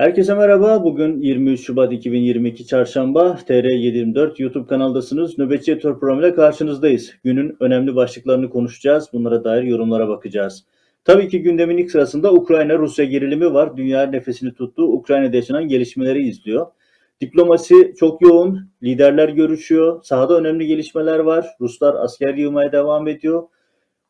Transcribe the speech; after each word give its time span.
Herkese 0.00 0.34
merhaba. 0.34 0.84
Bugün 0.84 1.20
23 1.20 1.66
Şubat 1.66 1.92
2022 1.92 2.66
Çarşamba. 2.66 3.38
TR724 3.48 4.42
YouTube 4.42 4.66
kanaldasınız. 4.66 5.38
Nöbetçi 5.38 5.72
Editör 5.72 5.98
programıyla 5.98 6.34
karşınızdayız. 6.34 7.12
Günün 7.24 7.56
önemli 7.60 7.96
başlıklarını 7.96 8.50
konuşacağız. 8.50 9.08
Bunlara 9.12 9.44
dair 9.44 9.62
yorumlara 9.62 10.08
bakacağız. 10.08 10.64
Tabii 11.04 11.28
ki 11.28 11.42
gündemin 11.42 11.78
ilk 11.78 11.90
sırasında 11.90 12.32
Ukrayna-Rusya 12.32 13.04
gerilimi 13.04 13.54
var. 13.54 13.76
Dünya 13.76 14.02
nefesini 14.02 14.54
tuttu. 14.54 14.82
Ukrayna'da 14.82 15.36
yaşanan 15.36 15.68
gelişmeleri 15.68 16.28
izliyor. 16.28 16.66
Diplomasi 17.20 17.94
çok 17.98 18.22
yoğun. 18.22 18.70
Liderler 18.82 19.28
görüşüyor. 19.28 20.02
Sahada 20.02 20.38
önemli 20.38 20.66
gelişmeler 20.66 21.18
var. 21.18 21.46
Ruslar 21.60 21.94
asker 21.94 22.34
yığmaya 22.34 22.72
devam 22.72 23.08
ediyor. 23.08 23.42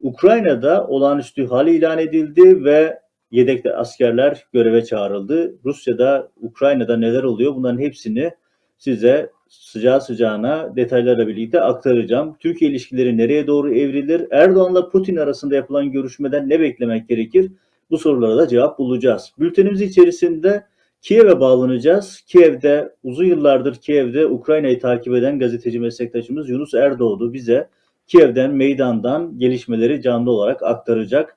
Ukrayna'da 0.01 0.87
olağanüstü 0.87 1.47
hal 1.47 1.69
ilan 1.69 1.99
edildi 1.99 2.65
ve 2.65 3.01
yedek 3.31 3.67
askerler 3.67 4.47
göreve 4.53 4.85
çağrıldı. 4.85 5.55
Rusya'da, 5.65 6.29
Ukrayna'da 6.41 6.97
neler 6.97 7.23
oluyor 7.23 7.55
bunların 7.55 7.79
hepsini 7.79 8.31
size 8.79 9.31
sıcağı 9.49 10.01
sıcağına 10.01 10.77
detaylarla 10.77 11.29
birlikte 11.29 11.61
aktaracağım. 11.61 12.37
Türkiye 12.41 12.71
ilişkileri 12.71 13.17
nereye 13.17 13.47
doğru 13.47 13.75
evrilir? 13.75 14.27
Erdoğan'la 14.31 14.89
Putin 14.89 15.17
arasında 15.17 15.55
yapılan 15.55 15.93
görüşmeden 15.93 16.49
ne 16.49 16.61
beklemek 16.61 17.09
gerekir? 17.09 17.53
Bu 17.91 17.99
sorulara 17.99 18.37
da 18.37 18.49
cevap 18.49 18.79
bulacağız. 18.79 19.33
Bültenimiz 19.39 19.81
içerisinde 19.81 20.65
Kiev'e 21.03 21.41
bağlanacağız. 21.41 22.21
Kiev'de 22.27 22.95
uzun 23.03 23.25
yıllardır 23.25 23.75
Kiev'de 23.75 24.27
Ukrayna'yı 24.27 24.81
takip 24.81 25.15
eden 25.15 25.39
gazeteci 25.39 25.81
meslektaşımız 25.81 26.49
Yunus 26.49 26.75
Erdoğdu 26.75 27.33
bize 27.33 27.69
Kiev'den, 28.07 28.51
meydandan 28.51 29.39
gelişmeleri 29.39 30.03
canlı 30.03 30.31
olarak 30.31 30.63
aktaracak. 30.63 31.37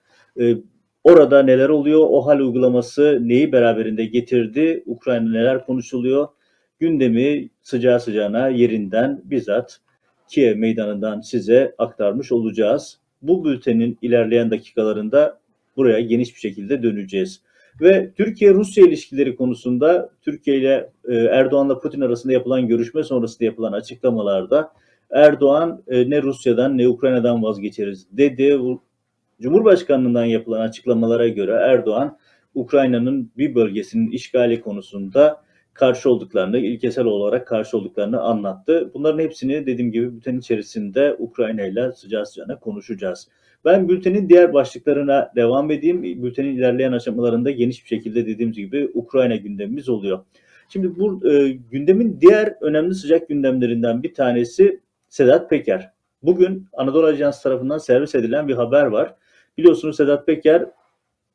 Orada 1.04 1.44
neler 1.44 1.70
oluyor? 1.70 2.06
O 2.10 2.26
hal 2.26 2.40
uygulaması 2.40 3.20
neyi 3.22 3.52
beraberinde 3.52 4.06
getirdi? 4.06 4.84
Ukrayna 4.86 5.30
neler 5.30 5.66
konuşuluyor? 5.66 6.28
Gündemi 6.80 7.50
sıcağı 7.62 8.00
sıcağına 8.00 8.48
yerinden 8.48 9.22
bizzat 9.24 9.80
Kiev 10.28 10.58
meydanından 10.58 11.22
size 11.22 11.76
aktarmış 11.78 12.32
olacağız. 12.32 13.00
Bu 13.22 13.46
bültenin 13.46 13.98
ilerleyen 14.02 14.52
dakikalarında 14.52 15.40
buraya 15.78 16.00
geniş 16.02 16.36
bir 16.36 16.40
şekilde 16.40 16.84
döneceğiz. 16.84 17.42
Ve 17.82 18.12
Türkiye-Rusya 18.18 18.86
ilişkileri 18.86 19.36
konusunda 19.36 20.10
Türkiye 20.22 20.58
ile 20.58 20.90
e, 21.10 21.16
Erdoğan'la 21.16 21.80
Putin 21.80 22.02
arasında 22.02 22.34
yapılan 22.34 22.68
görüşme 22.68 23.04
sonrasında 23.04 23.46
yapılan 23.46 23.74
açıklamalarda 23.74 24.72
Erdoğan 25.12 25.84
e, 25.88 26.10
ne 26.10 26.22
Rusya'dan 26.22 26.78
ne 26.78 26.88
Ukrayna'dan 26.88 27.44
vazgeçeriz 27.44 28.08
dedi. 28.12 28.60
Cumhurbaşkanlığından 29.44 30.26
yapılan 30.26 30.62
açıklamalara 30.62 31.28
göre 31.28 31.52
Erdoğan, 31.52 32.18
Ukrayna'nın 32.56 33.32
bir 33.38 33.56
bölgesinin 33.56 34.12
işgali 34.12 34.62
konusunda 34.62 35.42
karşı 35.74 36.10
olduklarını, 36.10 36.58
ilkesel 36.58 37.06
olarak 37.06 37.48
karşı 37.48 37.78
olduklarını 37.78 38.22
anlattı. 38.22 38.92
Bunların 38.94 39.20
hepsini 39.20 39.66
dediğim 39.66 39.92
gibi 39.92 40.14
bültenin 40.14 40.40
içerisinde 40.40 41.16
Ukrayna 41.20 41.66
ile 41.66 41.92
sıcağı 41.92 42.26
sıcağına 42.26 42.60
konuşacağız. 42.60 43.28
Ben 43.66 43.90
bültenin 43.90 44.30
diğer 44.30 44.54
başlıklarına 44.54 45.32
devam 45.36 45.72
edeyim. 45.72 46.04
Bültenin 46.04 46.56
ilerleyen 46.56 46.92
aşamalarında 46.92 47.52
geniş 47.52 47.84
bir 47.84 47.88
şekilde 47.88 48.28
dediğimiz 48.28 48.58
gibi 48.58 48.92
Ukrayna 48.94 49.36
gündemimiz 49.36 49.90
oluyor. 49.90 50.26
Şimdi 50.70 51.00
bu 51.00 51.30
e, 51.30 51.50
gündemin 51.50 52.18
diğer 52.22 52.56
önemli 52.62 52.96
sıcak 52.96 53.30
gündemlerinden 53.30 54.04
bir 54.04 54.14
tanesi 54.14 54.80
Sedat 55.10 55.50
Peker. 55.50 55.92
Bugün 56.22 56.68
Anadolu 56.74 57.06
Ajansı 57.06 57.44
tarafından 57.44 57.78
servis 57.78 58.16
edilen 58.16 58.48
bir 58.48 58.56
haber 58.56 58.86
var. 58.86 59.16
Biliyorsunuz 59.58 59.96
Sedat 59.96 60.26
Peker 60.26 60.66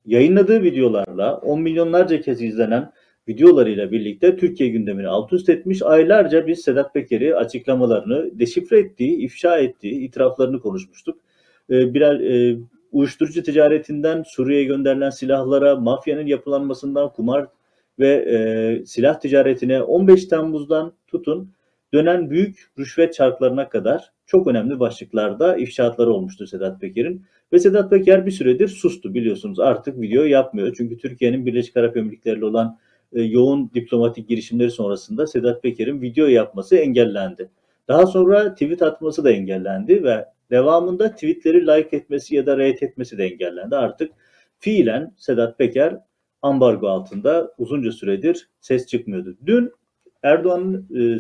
yayınladığı 0.07 0.63
videolarla 0.63 1.37
10 1.37 1.61
milyonlarca 1.61 2.21
kez 2.21 2.43
izlenen 2.43 2.93
videolarıyla 3.29 3.91
birlikte 3.93 4.37
Türkiye 4.37 4.69
gündemini 4.69 5.09
alt 5.09 5.33
üst 5.33 5.49
etmiş. 5.49 5.83
Aylarca 5.83 6.47
biz 6.47 6.61
Sedat 6.61 6.95
Peker'i 6.95 7.37
açıklamalarını 7.37 8.39
deşifre 8.39 8.79
ettiği, 8.79 9.17
ifşa 9.17 9.59
ettiği, 9.59 10.01
itiraflarını 10.01 10.61
konuşmuştuk. 10.61 11.19
Ee, 11.71 11.95
birer 11.95 12.21
e, 12.21 12.59
uyuşturucu 12.93 13.43
ticaretinden 13.43 14.23
Suriye'ye 14.23 14.65
gönderilen 14.65 15.11
silahlara, 15.11 15.77
mafyanın 15.77 16.27
yapılanmasından 16.27 17.13
kumar 17.13 17.47
ve 17.99 18.09
e, 18.09 18.87
silah 18.87 19.21
ticaretine 19.21 19.83
15 19.83 20.27
Temmuz'dan 20.27 20.93
tutun 21.07 21.53
dönen 21.93 22.31
büyük 22.31 22.71
rüşvet 22.79 23.15
çarklarına 23.15 23.69
kadar 23.69 24.13
çok 24.27 24.47
önemli 24.47 24.81
başlıklarda 24.81 25.57
ifşaatları 25.57 26.11
olmuştu 26.11 26.47
Sedat 26.47 26.81
Peker'in. 26.81 27.27
Ve 27.53 27.59
Sedat 27.59 27.91
Peker 27.91 28.27
bir 28.27 28.31
süredir 28.31 28.69
sustu 28.69 29.15
biliyorsunuz 29.15 29.61
artık 29.61 30.01
video 30.01 30.23
yapmıyor. 30.25 30.75
Çünkü 30.77 30.99
Türkiye'nin 30.99 31.47
Birleşik 31.47 31.77
Arap 31.77 31.97
Emirlikleri'yle 31.97 32.45
olan 32.45 32.79
e, 33.13 33.23
yoğun 33.23 33.71
diplomatik 33.75 34.29
girişimleri 34.29 34.71
sonrasında 34.71 35.27
Sedat 35.27 35.63
Peker'in 35.63 36.03
video 36.03 36.27
yapması 36.27 36.77
engellendi. 36.77 37.51
Daha 37.89 38.07
sonra 38.07 38.53
tweet 38.53 38.83
atması 38.83 39.25
da 39.25 39.31
engellendi 39.31 40.05
ve 40.05 40.25
devamında 40.51 41.13
tweetleri 41.15 41.67
like 41.67 41.97
etmesi 41.97 42.37
ya 42.37 42.47
da 42.47 42.59
rate 42.59 42.87
etmesi 42.87 43.19
de 43.19 43.25
engellendi. 43.25 43.77
Artık 43.77 44.13
fiilen 44.59 45.15
Sedat 45.17 45.59
Peker 45.59 45.99
ambargo 46.43 46.89
altında 46.89 47.55
uzunca 47.59 47.93
süredir 47.93 48.49
ses 48.61 48.87
çıkmıyordu. 48.87 49.37
Dün 49.47 49.73
Erdoğan'ın 50.23 50.87
e, 50.91 51.19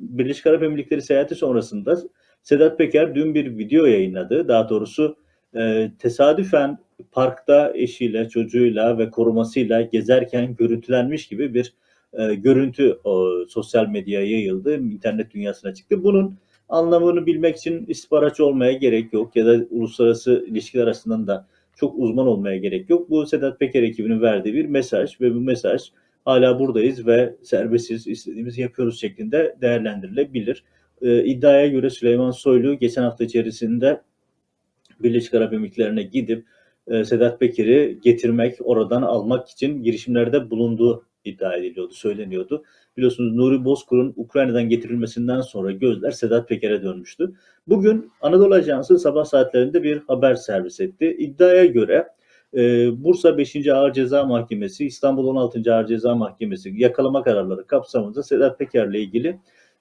Birleşik 0.00 0.46
Arap 0.46 0.62
Emirlikleri 0.62 1.02
seyahati 1.02 1.34
sonrasında 1.34 1.98
Sedat 2.42 2.78
Peker 2.78 3.14
dün 3.14 3.34
bir 3.34 3.58
video 3.58 3.84
yayınladı. 3.84 4.48
Daha 4.48 4.68
doğrusu 4.68 5.16
e, 5.56 5.90
tesadüfen 5.98 6.78
parkta 7.12 7.72
eşiyle, 7.74 8.28
çocuğuyla 8.28 8.98
ve 8.98 9.10
korumasıyla 9.10 9.80
gezerken 9.80 10.56
görüntülenmiş 10.56 11.28
gibi 11.28 11.54
bir 11.54 11.74
e, 12.12 12.34
görüntü 12.34 13.00
o, 13.04 13.28
sosyal 13.48 13.88
medyaya 13.88 14.30
yayıldı, 14.30 14.76
internet 14.76 15.34
dünyasına 15.34 15.74
çıktı. 15.74 16.04
Bunun 16.04 16.38
anlamını 16.68 17.26
bilmek 17.26 17.56
için 17.56 17.86
istihbaratçı 17.86 18.44
olmaya 18.44 18.72
gerek 18.72 19.12
yok 19.12 19.36
ya 19.36 19.46
da 19.46 19.56
uluslararası 19.70 20.44
ilişkiler 20.48 20.84
arasından 20.84 21.26
da 21.26 21.46
çok 21.76 21.94
uzman 21.98 22.26
olmaya 22.26 22.56
gerek 22.56 22.90
yok. 22.90 23.10
Bu 23.10 23.26
Sedat 23.26 23.60
Peker 23.60 23.82
ekibinin 23.82 24.20
verdiği 24.20 24.54
bir 24.54 24.66
mesaj 24.66 25.20
ve 25.20 25.34
bu 25.34 25.40
mesaj 25.40 25.82
hala 26.26 26.58
buradayız 26.58 27.06
ve 27.06 27.36
serbestiz, 27.42 28.06
istediğimizi 28.06 28.60
yapıyoruz 28.60 29.00
şeklinde 29.00 29.56
değerlendirilebilir. 29.60 30.64
Ee, 31.02 31.24
iddiaya 31.24 31.66
göre 31.68 31.90
Süleyman 31.90 32.30
Soylu 32.30 32.78
geçen 32.78 33.02
hafta 33.02 33.24
içerisinde 33.24 34.00
Birleşik 35.00 35.34
Arap 35.34 35.52
Emirlikleri'ne 35.52 36.02
gidip 36.02 36.46
e, 36.86 37.04
Sedat 37.04 37.40
Peker'i 37.40 37.98
getirmek, 38.02 38.56
oradan 38.60 39.02
almak 39.02 39.48
için 39.48 39.82
girişimlerde 39.82 40.50
bulunduğu 40.50 41.04
iddia 41.24 41.56
ediliyordu, 41.56 41.92
söyleniyordu. 41.92 42.64
Biliyorsunuz 42.96 43.34
Nuri 43.34 43.64
Bozkur'un 43.64 44.14
Ukrayna'dan 44.16 44.68
getirilmesinden 44.68 45.40
sonra 45.40 45.72
gözler 45.72 46.10
Sedat 46.10 46.48
Peker'e 46.48 46.82
dönmüştü. 46.82 47.32
Bugün 47.66 48.12
Anadolu 48.20 48.54
Ajansı 48.54 48.98
sabah 48.98 49.24
saatlerinde 49.24 49.82
bir 49.82 50.02
haber 50.08 50.34
servis 50.34 50.80
etti. 50.80 51.16
İddiaya 51.18 51.66
göre 51.66 51.94
e, 51.94 52.06
Bursa 52.92 53.38
5. 53.38 53.68
Ağır 53.68 53.92
Ceza 53.92 54.24
Mahkemesi, 54.24 54.86
İstanbul 54.86 55.26
16. 55.26 55.74
Ağır 55.74 55.86
Ceza 55.86 56.14
Mahkemesi 56.14 56.72
yakalama 56.76 57.22
kararları 57.22 57.66
kapsamında 57.66 58.22
Sedat 58.22 58.58
Peker'le 58.58 58.94
ilgili 58.94 59.40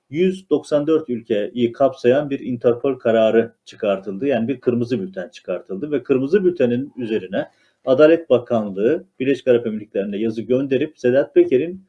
194 0.10 1.10
ülkeyi 1.10 1.72
kapsayan 1.72 2.30
bir 2.30 2.40
Interpol 2.40 3.00
kararı 3.00 3.54
çıkartıldı. 3.66 4.28
Yani 4.28 4.48
bir 4.48 4.60
kırmızı 4.60 5.02
bülten 5.02 5.30
çıkartıldı 5.30 5.92
ve 5.92 6.04
kırmızı 6.04 6.44
bültenin 6.46 6.94
üzerine 6.98 7.50
Adalet 7.86 8.30
Bakanlığı 8.30 9.06
Birleşik 9.20 9.48
Arap 9.48 9.68
Emirlikleri'ne 9.68 10.18
yazı 10.18 10.42
gönderip 10.42 11.00
Sedat 11.00 11.36
Peker'in 11.36 11.86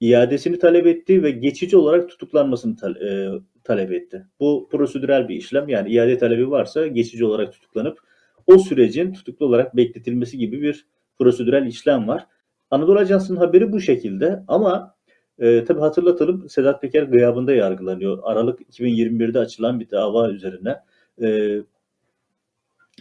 iadesini 0.00 0.58
talep 0.58 0.86
etti 0.86 1.22
ve 1.22 1.30
geçici 1.30 1.76
olarak 1.76 2.08
tutuklanmasını 2.08 2.76
e, 3.08 3.30
talep 3.64 3.92
etti. 3.92 4.26
Bu 4.40 4.68
prosedürel 4.70 5.28
bir 5.28 5.36
işlem 5.36 5.68
yani 5.68 5.90
iade 5.90 6.18
talebi 6.18 6.50
varsa 6.50 6.86
geçici 6.86 7.24
olarak 7.24 7.52
tutuklanıp 7.52 7.98
o 8.46 8.58
sürecin 8.58 9.12
tutuklu 9.12 9.46
olarak 9.46 9.76
bekletilmesi 9.76 10.38
gibi 10.38 10.62
bir 10.62 10.86
prosedürel 11.18 11.66
işlem 11.66 12.08
var. 12.08 12.26
Anadolu 12.70 12.98
Ajansı'nın 12.98 13.38
haberi 13.38 13.72
bu 13.72 13.80
şekilde 13.80 14.42
ama 14.48 14.94
e, 15.38 15.64
tabii 15.64 15.80
hatırlatalım 15.80 16.48
Sedat 16.48 16.82
Peker 16.82 17.02
gıyabında 17.02 17.52
yargılanıyor. 17.52 18.18
Aralık 18.22 18.60
2021'de 18.60 19.38
açılan 19.38 19.80
bir 19.80 19.90
dava 19.90 20.30
üzerine. 20.30 20.76
E, 21.22 21.58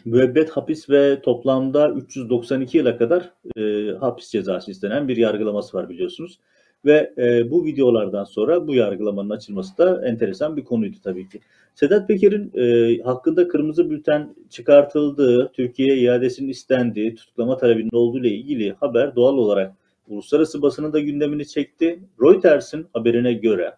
müebbet 0.05 0.49
hapis 0.49 0.89
ve 0.89 1.21
toplamda 1.21 1.89
392 1.89 2.77
yıla 2.77 2.97
kadar 2.97 3.33
e, 3.57 3.91
hapis 3.99 4.29
cezası 4.29 4.71
istenen 4.71 5.07
bir 5.07 5.17
yargılaması 5.17 5.77
var 5.77 5.89
biliyorsunuz. 5.89 6.39
Ve 6.85 7.13
e, 7.17 7.51
bu 7.51 7.65
videolardan 7.65 8.23
sonra 8.23 8.67
bu 8.67 8.75
yargılamanın 8.75 9.29
açılması 9.29 9.77
da 9.77 10.07
enteresan 10.07 10.57
bir 10.57 10.63
konuydu 10.63 10.97
tabii 11.03 11.29
ki. 11.29 11.39
Sedat 11.75 12.07
Peker'in 12.07 12.51
e, 12.55 12.97
hakkında 13.03 13.47
kırmızı 13.47 13.89
bülten 13.89 14.35
çıkartıldığı, 14.49 15.51
Türkiye 15.53 15.97
iadesinin 15.97 16.49
istendiği, 16.49 17.15
tutuklama 17.15 17.57
talebinin 17.57 17.89
olduğu 17.93 18.19
ile 18.19 18.29
ilgili 18.29 18.73
haber 18.73 19.15
doğal 19.15 19.37
olarak 19.37 19.73
uluslararası 20.07 20.61
basının 20.61 20.93
da 20.93 20.99
gündemini 20.99 21.47
çekti. 21.47 21.99
Reuters'in 22.21 22.87
haberine 22.93 23.33
göre, 23.33 23.73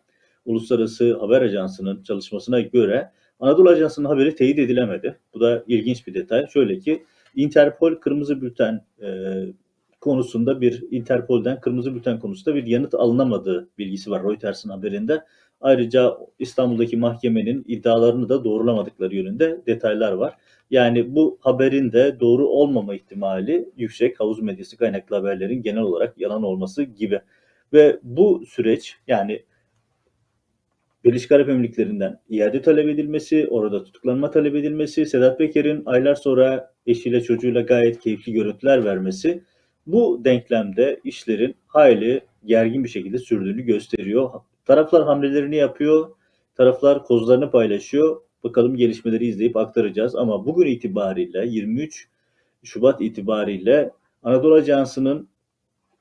uluslararası 0.46 1.18
haber 1.18 1.42
ajansının 1.42 2.04
çalışmasına 2.04 2.60
göre 2.60 3.12
Anadolu 3.40 3.70
Ajansı'nın 3.70 4.08
haberi 4.08 4.36
teyit 4.36 4.60
edilemedi. 4.60 5.20
Bu 5.34 5.40
da 5.40 5.64
ilginç 5.68 6.08
bir 6.08 6.14
detay. 6.14 6.48
Şöyle 6.48 6.80
ki 6.80 7.04
Interpol 7.36 7.96
kırmızı 7.96 8.42
bülten 8.42 8.86
e, 9.02 9.08
konusunda 10.02 10.62
bir 10.62 10.84
Interpol'den 10.92 11.62
kırmızı 11.62 11.96
bülten 11.96 12.20
konusunda 12.20 12.56
bir 12.56 12.66
yanıt 12.66 12.94
alınamadığı 12.94 13.70
bilgisi 13.78 14.12
var 14.12 14.24
Reuters'ın 14.24 14.70
haberinde. 14.70 15.24
Ayrıca 15.62 16.18
İstanbul'daki 16.40 16.98
mahkemenin 16.98 17.66
iddialarını 17.68 18.30
da 18.30 18.44
doğrulamadıkları 18.44 19.16
yönünde 19.16 19.62
detaylar 19.68 20.12
var. 20.12 20.38
Yani 20.72 21.16
bu 21.16 21.38
haberin 21.42 21.92
de 21.92 22.20
doğru 22.20 22.48
olmama 22.48 22.96
ihtimali 22.96 23.70
yüksek 23.78 24.20
havuz 24.20 24.42
medyası 24.42 24.78
kaynaklı 24.78 25.16
haberlerin 25.16 25.62
genel 25.62 25.82
olarak 25.82 26.18
yalan 26.18 26.44
olması 26.44 26.84
gibi. 26.84 27.22
Ve 27.74 28.00
bu 28.04 28.44
süreç 28.48 28.96
yani 29.08 29.44
Birleşik 31.04 31.32
Arap 31.32 31.50
Emirlikleri'nden 31.50 32.20
iade 32.30 32.62
talep 32.62 32.90
edilmesi, 32.90 33.48
orada 33.50 33.84
tutuklanma 33.84 34.32
talep 34.32 34.56
edilmesi, 34.56 35.06
Sedat 35.06 35.38
Peker'in 35.38 35.84
aylar 35.86 36.16
sonra 36.16 36.74
eşiyle 36.88 37.22
çocuğuyla 37.22 37.62
gayet 37.62 38.00
keyifli 38.00 38.34
görüntüler 38.34 38.86
vermesi 38.86 39.44
bu 39.88 40.22
denklemde 40.26 41.00
işlerin 41.04 41.56
hayli 41.68 42.22
gergin 42.46 42.84
bir 42.84 42.90
şekilde 42.90 43.18
sürdüğünü 43.18 43.62
gösteriyor. 43.62 44.30
Taraflar 44.68 45.04
hamlelerini 45.04 45.56
yapıyor, 45.56 46.10
taraflar 46.56 47.04
kozlarını 47.04 47.52
paylaşıyor. 47.52 48.22
Bakalım 48.44 48.76
gelişmeleri 48.76 49.26
izleyip 49.26 49.58
aktaracağız. 49.58 50.16
Ama 50.16 50.46
bugün 50.46 50.66
itibariyle 50.66 51.48
23 51.48 52.08
Şubat 52.64 53.02
itibariyle 53.02 53.92
Anadolu 54.24 54.54
Ajansı'nın 54.54 55.28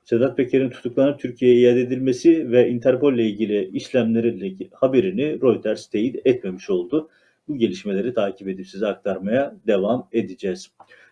Sedat 0.03 0.37
Peker'in 0.37 0.69
tutuklanıp 0.69 1.19
Türkiye'ye 1.19 1.69
iade 1.69 1.81
edilmesi 1.81 2.51
ve 2.51 2.69
Interpol 2.69 3.13
ile 3.13 3.25
ilgili 3.25 3.69
işlemleriyle 3.73 4.67
haberini 4.73 5.41
Reuters 5.41 5.87
teyit 5.87 6.25
etmemiş 6.25 6.69
oldu. 6.69 7.09
Bu 7.47 7.57
gelişmeleri 7.57 8.13
takip 8.13 8.47
edip 8.47 8.67
size 8.67 8.87
aktarmaya 8.87 9.55
devam 9.67 10.07
edeceğiz. 10.11 10.71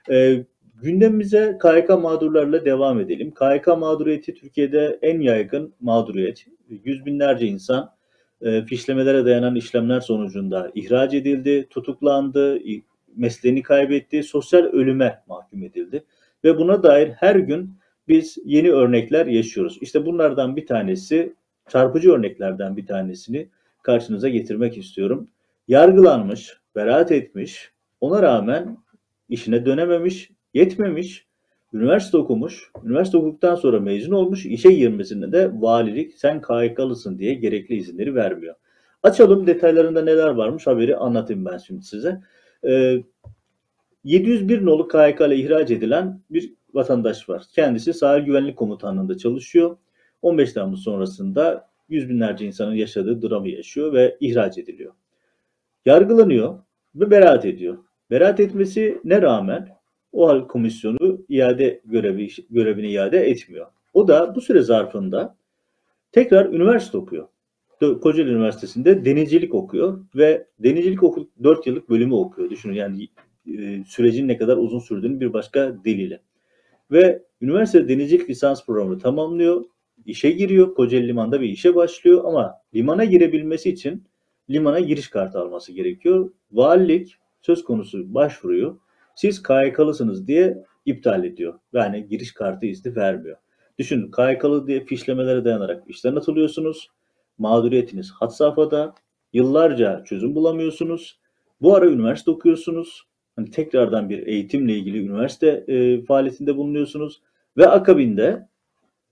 Ee, 0.10 0.44
gündemimize 0.81 1.57
KYK 1.62 1.89
mağdurlarla 1.89 2.66
devam 2.66 3.00
edelim. 3.00 3.33
KYK 3.39 3.68
mağduriyeti 3.68 4.33
Türkiye'de 4.33 5.00
en 5.01 5.19
yaygın 5.19 5.74
mağduriyet. 5.80 6.45
Yüz 6.69 7.06
binlerce 7.06 7.45
insan 7.45 7.95
e, 8.42 8.62
fişlemelere 8.66 9.25
dayanan 9.25 9.56
işlemler 9.56 10.00
sonucunda 10.00 10.72
ihraç 10.75 11.13
edildi, 11.13 11.68
tutuklandı, 11.69 12.60
mesleğini 13.16 13.63
kaybetti, 13.63 14.24
sosyal 14.24 14.63
ölüme 14.63 15.24
mahkum 15.27 15.63
edildi. 15.63 16.04
Ve 16.44 16.57
buna 16.57 16.83
dair 16.83 17.10
her 17.10 17.36
gün 17.36 17.78
biz 18.07 18.38
yeni 18.45 18.71
örnekler 18.71 19.25
yaşıyoruz. 19.25 19.78
İşte 19.81 20.06
bunlardan 20.06 20.56
bir 20.56 20.66
tanesi, 20.66 21.36
çarpıcı 21.69 22.12
örneklerden 22.12 22.78
bir 22.78 22.86
tanesini 22.86 23.50
karşınıza 23.83 24.30
getirmek 24.30 24.78
istiyorum. 24.78 25.30
Yargılanmış, 25.68 26.57
beraat 26.75 27.12
etmiş, 27.12 27.71
ona 28.01 28.21
rağmen 28.21 28.78
işine 29.30 29.66
dönememiş, 29.66 30.31
yetmemiş, 30.56 31.25
üniversite 31.74 32.18
okumuş, 32.18 32.72
üniversite 32.84 33.18
okuduktan 33.18 33.56
sonra 33.56 33.80
mezun 33.80 34.12
olmuş, 34.12 34.46
işe 34.46 34.74
girmesinde 34.74 35.31
de 35.31 35.52
valilik 35.54 36.13
sen 36.18 36.42
KYK'lısın 36.42 37.19
diye 37.19 37.34
gerekli 37.34 37.75
izinleri 37.75 38.16
vermiyor. 38.16 38.56
Açalım 39.04 39.48
detaylarında 39.48 40.02
neler 40.02 40.28
varmış 40.28 40.68
haberi 40.68 40.98
anlatayım 40.98 41.46
ben 41.46 41.57
şimdi 41.57 41.81
size. 41.84 42.22
Ee, 42.68 43.04
701 44.04 44.66
nolu 44.66 44.88
KYK 44.88 45.22
ile 45.22 45.36
ihraç 45.36 45.72
edilen 45.72 46.22
bir 46.30 46.54
vatandaş 46.74 47.30
var. 47.30 47.44
Kendisi 47.56 47.94
sahil 47.94 48.24
güvenlik 48.24 48.57
komutanlığında 48.57 49.18
çalışıyor. 49.18 49.78
15 50.22 50.54
Temmuz 50.54 50.84
sonrasında 50.84 51.69
yüz 51.90 52.10
binlerce 52.10 52.46
insanın 52.46 52.74
yaşadığı 52.74 53.22
dramı 53.22 53.50
yaşıyor 53.50 53.94
ve 53.94 54.18
ihraç 54.19 54.57
ediliyor. 54.57 54.94
Yargılanıyor 55.86 56.60
ve 56.96 57.12
beraat 57.12 57.46
ediyor. 57.46 57.78
Beraat 58.12 58.40
etmesi 58.40 59.02
ne 59.04 59.22
rağmen 59.22 59.75
o 60.16 60.28
hal 60.28 60.48
komisyonu 60.48 61.26
iade 61.30 61.82
görevi 61.86 62.28
görevini 62.50 62.88
iade 62.92 63.20
etmiyor. 63.20 63.68
O 63.94 64.08
da 64.08 64.36
bu 64.36 64.42
süre 64.42 64.62
zarfında 64.62 65.38
tekrar 66.12 66.46
üniversite 66.46 66.98
okuyor. 66.98 67.28
Kocaeli 67.80 68.32
Üniversitesi'nde 68.32 69.06
denizcilik 69.06 69.54
okuyor 69.54 70.06
ve 70.16 70.48
denizcilik 70.60 71.04
okul 71.04 71.28
4 71.44 71.68
yıllık 71.68 71.90
bölümü 71.90 72.14
okuyor. 72.14 72.50
Düşünün 72.50 72.74
yani 72.74 73.08
e, 73.48 73.84
sürecin 73.88 74.28
ne 74.28 74.38
kadar 74.38 74.58
uzun 74.58 74.80
sürdüğünü 74.80 75.20
bir 75.20 75.34
başka 75.34 75.84
delili. 75.86 76.20
Ve 76.92 77.24
üniversite 77.42 77.90
denizcilik 77.90 78.30
lisans 78.30 78.66
programını 78.66 79.00
tamamlıyor. 79.00 79.66
işe 80.06 80.32
giriyor. 80.32 80.76
Kocaeli 80.76 81.08
Liman'da 81.08 81.42
bir 81.42 81.50
işe 81.50 81.76
başlıyor 81.76 82.22
ama 82.26 82.54
limana 82.76 83.06
girebilmesi 83.06 83.70
için 83.70 84.04
limana 84.50 84.80
giriş 84.80 85.08
kartı 85.08 85.40
alması 85.40 85.72
gerekiyor. 85.72 86.32
Valilik 86.52 87.16
söz 87.42 87.64
konusu 87.64 88.14
başvuruyor. 88.14 88.78
Siz 89.16 89.44
KYK'lısınız 89.44 90.28
diye 90.28 90.64
iptal 90.86 91.24
ediyor. 91.24 91.60
Yani 91.74 92.08
giriş 92.08 92.34
kartı 92.34 92.66
izni 92.66 92.96
vermiyor. 92.96 93.38
Düşünün 93.78 94.12
KYK'lı 94.12 94.68
diye 94.68 94.86
fişlemelere 94.86 95.46
dayanarak 95.46 95.84
işten 95.88 96.16
atılıyorsunuz. 96.16 96.90
Mağduriyetiniz 97.38 98.12
hat 98.12 98.36
safhada. 98.36 98.96
Yıllarca 99.34 100.04
çözüm 100.04 100.36
bulamıyorsunuz. 100.36 101.20
Bu 101.62 101.76
ara 101.76 101.86
üniversite 101.86 102.32
okuyorsunuz 102.32 103.04
hani 103.36 103.52
tekrardan 103.52 104.10
bir 104.10 104.28
eğitimle 104.28 104.74
ilgili 104.76 105.06
üniversite 105.06 105.48
e, 105.68 106.02
faaliyetinde 106.02 106.58
bulunuyorsunuz 106.58 107.22
ve 107.58 107.68
akabinde 107.68 108.48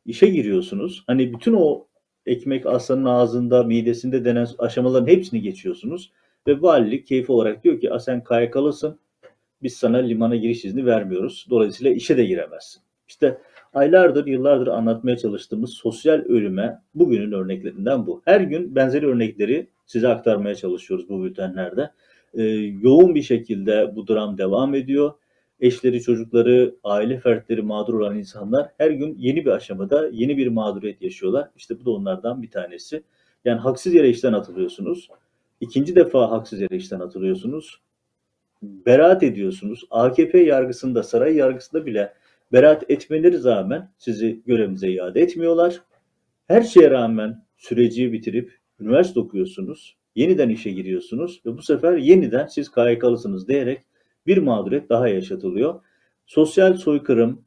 işe 0.06 0.28
giriyorsunuz. 0.28 1.04
Hani 1.08 1.34
bütün 1.34 1.54
o 1.54 1.88
ekmek 2.26 2.66
aslanın 2.66 3.06
ağzında, 3.06 3.64
midesinde 3.64 4.26
denen 4.26 4.48
aşamaların 4.58 5.08
hepsini 5.08 5.42
geçiyorsunuz 5.42 6.12
ve 6.48 6.62
valilik 6.62 7.08
keyfi 7.08 7.32
olarak 7.32 7.64
diyor 7.64 7.80
ki 7.80 7.90
sen 8.00 8.24
KYK'lısın 8.24 9.00
biz 9.63 9.74
sana 9.74 9.98
limana 9.98 10.36
giriş 10.36 10.65
izni 10.65 10.86
vermiyoruz. 10.86 11.48
Dolayısıyla 11.50 11.94
işe 11.94 12.18
de 12.18 12.25
giremezsin. 12.25 12.81
İşte 13.07 13.38
aylardır, 13.74 14.25
yıllardır 14.25 14.68
anlatmaya 14.68 15.18
çalıştığımız 15.18 15.74
sosyal 15.74 16.19
ölüme 16.19 16.81
bugünün 16.95 17.31
örneklerinden 17.31 18.07
bu. 18.07 18.21
Her 18.25 18.42
gün 18.42 18.75
benzeri 18.75 19.07
örnekleri 19.07 19.69
size 19.86 20.07
aktarmaya 20.07 20.56
çalışıyoruz 20.56 21.10
bu 21.10 21.24
bültenlerde 21.24 21.92
e, 22.33 22.44
yoğun 22.81 23.15
bir 23.15 23.21
şekilde 23.21 23.95
bu 23.95 24.07
dram 24.07 24.38
devam 24.38 24.75
ediyor. 24.75 25.12
Eşleri, 25.60 26.01
çocukları, 26.01 26.75
aile 26.83 27.19
fertleri 27.19 27.62
mağdur 27.62 27.94
olan 27.94 28.18
insanlar 28.18 28.69
her 28.77 28.92
gün 28.92 29.16
yeni 29.19 29.45
bir 29.45 29.51
aşamada 29.51 30.09
yeni 30.12 30.38
bir 30.38 30.48
mağduriyet 30.48 31.01
yaşıyorlar. 31.01 31.50
İşte 31.56 31.80
bu 31.80 31.86
da 31.86 31.92
onlardan 31.92 32.42
bir 32.42 32.51
tanesi. 32.51 33.04
Yani 33.45 33.59
haksız 33.59 33.94
yere 33.94 34.09
işten 34.09 34.33
atılıyorsunuz. 34.33 35.09
İkinci 35.62 35.95
defa 35.95 36.31
haksız 36.31 36.62
yere 36.62 36.75
işten 36.75 37.00
atılıyorsunuz. 37.00 37.81
Beraat 38.63 39.24
ediyorsunuz. 39.24 39.83
AKP 39.92 40.40
yargısında, 40.40 41.04
saray 41.04 41.35
yargısında 41.35 41.85
bile 41.85 42.14
beraat 42.52 42.92
etmeleri 42.92 43.44
rağmen 43.44 43.92
sizi 43.97 44.42
görevinize 44.45 44.92
iade 44.92 45.21
etmiyorlar. 45.21 45.81
Her 46.47 46.61
şeye 46.61 46.92
rağmen 46.92 47.45
süreci 47.57 48.14
bitirip 48.14 48.57
üniversite 48.80 49.19
okuyorsunuz 49.19 49.97
yeniden 50.16 50.49
işe 50.49 50.71
giriyorsunuz 50.71 51.42
ve 51.45 51.57
bu 51.57 51.61
sefer 51.61 51.97
yeniden 51.97 52.45
siz 52.47 52.71
KYK'lısınız 52.71 53.47
diyerek 53.47 53.81
bir 54.28 54.38
mağduriyet 54.38 54.90
daha 54.90 55.07
yaşatılıyor. 55.07 55.81
Sosyal 56.26 56.73
soykırım, 56.73 57.45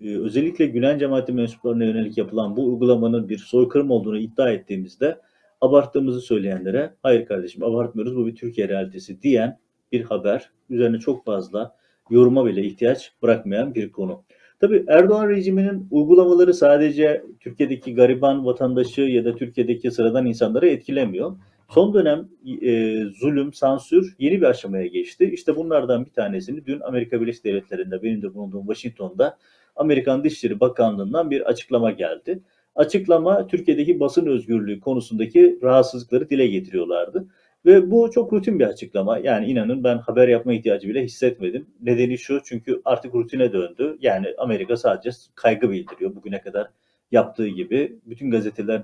e, 0.00 0.18
özellikle 0.18 0.66
Gülen 0.66 0.98
cemaati 0.98 1.32
mensuplarına 1.32 1.84
yönelik 1.84 2.18
yapılan 2.18 2.56
bu 2.56 2.66
uygulamanın 2.66 3.28
bir 3.28 3.38
soykırım 3.38 3.90
olduğunu 3.90 4.18
iddia 4.18 4.50
ettiğimizde 4.50 5.20
abarttığımızı 5.60 6.20
söyleyenlere 6.20 6.94
hayır 7.02 7.26
kardeşim 7.26 7.62
abartmıyoruz 7.64 8.16
bu 8.16 8.26
bir 8.26 8.34
Türkiye 8.34 8.68
realitesi 8.68 9.22
diyen 9.22 9.58
bir 9.92 10.04
haber. 10.04 10.50
Üzerine 10.70 10.98
çok 10.98 11.24
fazla 11.24 11.76
yoruma 12.10 12.46
bile 12.46 12.62
ihtiyaç 12.62 13.12
bırakmayan 13.22 13.74
bir 13.74 13.92
konu. 13.92 14.22
Tabii 14.60 14.84
Erdoğan 14.88 15.28
rejiminin 15.28 15.88
uygulamaları 15.90 16.54
sadece 16.54 17.22
Türkiye'deki 17.40 17.94
gariban 17.94 18.46
vatandaşı 18.46 19.00
ya 19.00 19.24
da 19.24 19.34
Türkiye'deki 19.36 19.90
sıradan 19.90 20.26
insanları 20.26 20.68
etkilemiyor. 20.68 21.36
Son 21.68 21.94
dönem 21.94 22.28
e, 22.62 23.02
zulüm, 23.04 23.52
sansür 23.52 24.16
yeni 24.18 24.40
bir 24.40 24.46
aşamaya 24.46 24.86
geçti. 24.86 25.30
İşte 25.34 25.56
bunlardan 25.56 26.06
bir 26.06 26.10
tanesini 26.10 26.66
dün 26.66 26.80
Amerika 26.80 27.20
Birleşik 27.20 27.44
Devletleri'nde, 27.44 28.02
benim 28.02 28.22
de 28.22 28.34
bulunduğum 28.34 28.66
Washington'da 28.66 29.38
Amerikan 29.76 30.24
Dışişleri 30.24 30.60
Bakanlığı'ndan 30.60 31.30
bir 31.30 31.40
açıklama 31.40 31.90
geldi. 31.90 32.42
Açıklama 32.74 33.46
Türkiye'deki 33.46 34.00
basın 34.00 34.26
özgürlüğü 34.26 34.80
konusundaki 34.80 35.58
rahatsızlıkları 35.62 36.30
dile 36.30 36.46
getiriyorlardı. 36.46 37.26
Ve 37.66 37.90
bu 37.90 38.10
çok 38.10 38.32
rutin 38.32 38.58
bir 38.58 38.64
açıklama. 38.64 39.18
Yani 39.18 39.46
inanın 39.46 39.84
ben 39.84 39.98
haber 39.98 40.28
yapma 40.28 40.52
ihtiyacı 40.52 40.88
bile 40.88 41.04
hissetmedim. 41.04 41.66
Nedeni 41.80 42.18
şu 42.18 42.40
çünkü 42.44 42.82
artık 42.84 43.14
rutine 43.14 43.52
döndü. 43.52 43.96
Yani 44.00 44.26
Amerika 44.38 44.76
sadece 44.76 45.10
kaygı 45.34 45.70
bildiriyor. 45.70 46.14
Bugüne 46.14 46.40
kadar 46.40 46.68
yaptığı 47.10 47.48
gibi 47.48 47.98
bütün 48.06 48.30
gazeteler 48.30 48.82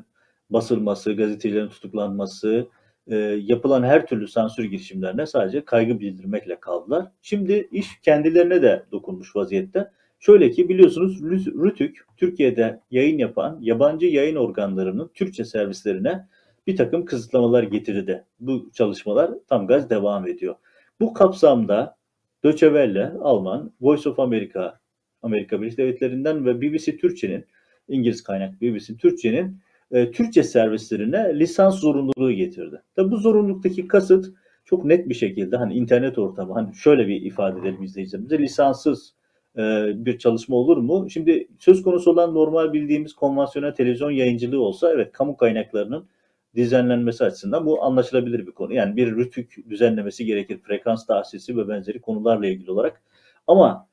basılması, 0.50 1.12
gazetecilerin 1.12 1.68
tutuklanması, 1.68 2.68
e, 3.06 3.16
yapılan 3.44 3.82
her 3.82 4.06
türlü 4.06 4.28
sansür 4.28 4.64
girişimlerine 4.64 5.26
sadece 5.26 5.64
kaygı 5.64 6.00
bildirmekle 6.00 6.60
kaldılar. 6.60 7.06
Şimdi 7.22 7.68
iş 7.72 8.00
kendilerine 8.02 8.62
de 8.62 8.82
dokunmuş 8.92 9.36
vaziyette. 9.36 9.90
Şöyle 10.18 10.50
ki 10.50 10.68
biliyorsunuz 10.68 11.22
Rütük 11.64 12.06
Türkiye'de 12.16 12.80
yayın 12.90 13.18
yapan 13.18 13.58
yabancı 13.60 14.06
yayın 14.06 14.36
organlarının 14.36 15.10
Türkçe 15.14 15.44
servislerine 15.44 16.26
bir 16.66 16.76
takım 16.76 17.04
kısıtlamalar 17.04 17.62
getirdi. 17.62 18.25
Bu 18.40 18.71
çalışmalar 18.73 19.30
tam 19.49 19.66
gaz 19.66 19.90
devam 19.90 20.28
ediyor. 20.28 20.54
Bu 21.00 21.14
kapsamda 21.14 21.97
Deutsche 22.44 22.66
Welle, 22.66 23.12
Alman, 23.21 23.73
Voice 23.80 24.09
of 24.09 24.18
America, 24.18 24.80
Amerika 25.23 25.61
Birleşik 25.61 25.78
Devletleri'nden 25.78 26.47
ve 26.47 26.61
BBC 26.61 26.97
Türkçe'nin, 26.97 27.44
İngiliz 27.88 28.23
kaynak 28.23 28.61
BBC 28.61 28.97
Türkçe'nin 28.97 29.61
e, 29.90 30.11
Türkçe 30.11 30.42
servislerine 30.42 31.38
lisans 31.38 31.80
zorunluluğu 31.80 32.33
getirdi. 32.33 32.83
Tabi 32.97 33.11
bu 33.11 33.16
zorunluluktaki 33.16 33.88
kasıt 33.88 34.35
çok 34.64 34.85
net 34.85 35.09
bir 35.09 35.14
şekilde 35.14 35.56
hani 35.56 35.75
internet 35.75 36.18
ortamı, 36.18 36.52
hani 36.52 36.75
şöyle 36.75 37.09
bir 37.09 37.23
ifade 37.23 37.61
edelim 37.61 37.83
izleyicilerimize, 37.83 38.38
lisanssız 38.38 39.14
e, 39.59 39.92
bir 39.94 40.18
çalışma 40.18 40.56
olur 40.56 40.76
mu? 40.76 41.11
Şimdi 41.11 41.49
söz 41.59 41.83
konusu 41.83 42.11
olan 42.11 42.35
normal 42.35 42.73
bildiğimiz 42.73 43.14
konvansiyonel 43.14 43.75
televizyon 43.75 44.11
yayıncılığı 44.11 44.61
olsa 44.61 44.92
evet 44.92 45.12
kamu 45.12 45.37
kaynaklarının 45.37 46.09
düzenlenmesi 46.54 47.25
açısından 47.25 47.66
bu 47.66 47.84
anlaşılabilir 47.84 48.46
bir 48.46 48.52
konu. 48.52 48.75
Yani 48.75 48.96
bir 48.96 49.16
rütük 49.16 49.70
düzenlemesi 49.70 50.25
gerekir, 50.25 50.58
frekans 50.58 51.06
tahsisi 51.06 51.56
ve 51.56 51.68
benzeri 51.68 52.00
konularla 52.00 52.46
ilgili 52.46 52.70
olarak. 52.70 53.02
Ama 53.46 53.88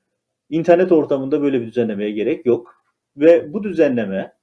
internet 0.50 0.92
ortamında 0.92 1.42
böyle 1.42 1.62
bir 1.62 1.68
düzenlemeye 1.68 2.12
gerek 2.12 2.46
yok. 2.46 2.84
Ve 3.18 3.54
bu 3.54 3.64
düzenleme 3.64 4.34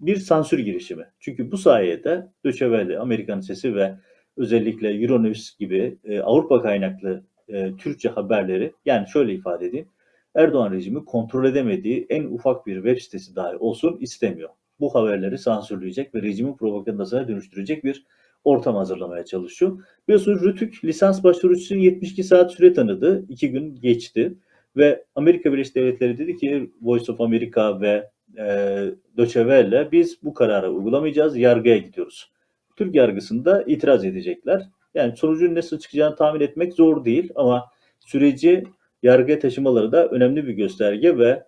bir 0.00 0.16
sansür 0.16 0.58
girişimi. 0.58 1.06
Çünkü 1.20 1.52
bu 1.52 1.58
sayede 1.58 2.28
Deutsche 2.44 2.98
Amerikan 2.98 3.40
Sesi 3.40 3.74
ve 3.74 3.94
özellikle 4.36 4.90
Euronews 4.90 5.56
gibi 5.58 5.98
e, 6.04 6.20
Avrupa 6.20 6.62
kaynaklı 6.62 7.22
e, 7.48 7.76
Türkçe 7.76 8.08
haberleri 8.08 8.72
yani 8.84 9.08
şöyle 9.08 9.34
ifade 9.34 9.66
edeyim. 9.66 9.88
Erdoğan 10.34 10.72
rejimi 10.72 11.04
kontrol 11.04 11.44
edemediği 11.44 12.06
en 12.08 12.24
ufak 12.24 12.66
bir 12.66 12.74
web 12.74 12.98
sitesi 12.98 13.36
dahi 13.36 13.56
olsun 13.56 13.98
istemiyor. 14.00 14.50
Bu 14.80 14.94
haberleri 14.94 15.38
sansürleyecek 15.38 16.14
ve 16.14 16.22
rejimin 16.22 16.56
propagandasına 16.56 17.28
dönüştürecek 17.28 17.84
bir 17.84 18.06
ortam 18.44 18.76
hazırlamaya 18.76 19.24
çalışıyor. 19.24 19.84
Biliyorsunuz 20.08 20.44
Rütük 20.44 20.84
lisans 20.84 21.24
başvurusu 21.24 21.74
72 21.74 22.24
saat 22.24 22.52
süre 22.52 22.72
tanıdı. 22.72 23.24
2 23.28 23.50
gün 23.50 23.74
geçti. 23.80 24.34
Ve 24.76 25.04
Amerika 25.14 25.52
Birleşik 25.52 25.74
Devletleri 25.74 26.18
dedi 26.18 26.36
ki 26.36 26.72
Voice 26.82 27.12
of 27.12 27.20
America 27.20 27.80
ve 27.80 28.10
e, 28.38 28.84
Welle 29.16 29.88
biz 29.92 30.22
bu 30.22 30.34
kararı 30.34 30.70
uygulamayacağız, 30.70 31.36
yargıya 31.36 31.76
gidiyoruz. 31.76 32.32
Türk 32.76 32.94
yargısında 32.94 33.62
itiraz 33.62 34.04
edecekler. 34.04 34.68
Yani 34.94 35.16
sonucun 35.16 35.54
nasıl 35.54 35.78
çıkacağını 35.78 36.16
tahmin 36.16 36.40
etmek 36.40 36.74
zor 36.74 37.04
değil 37.04 37.30
ama 37.34 37.64
süreci 38.00 38.64
yargıya 39.02 39.38
taşımaları 39.38 39.92
da 39.92 40.08
önemli 40.08 40.46
bir 40.46 40.52
gösterge 40.52 41.18
ve 41.18 41.44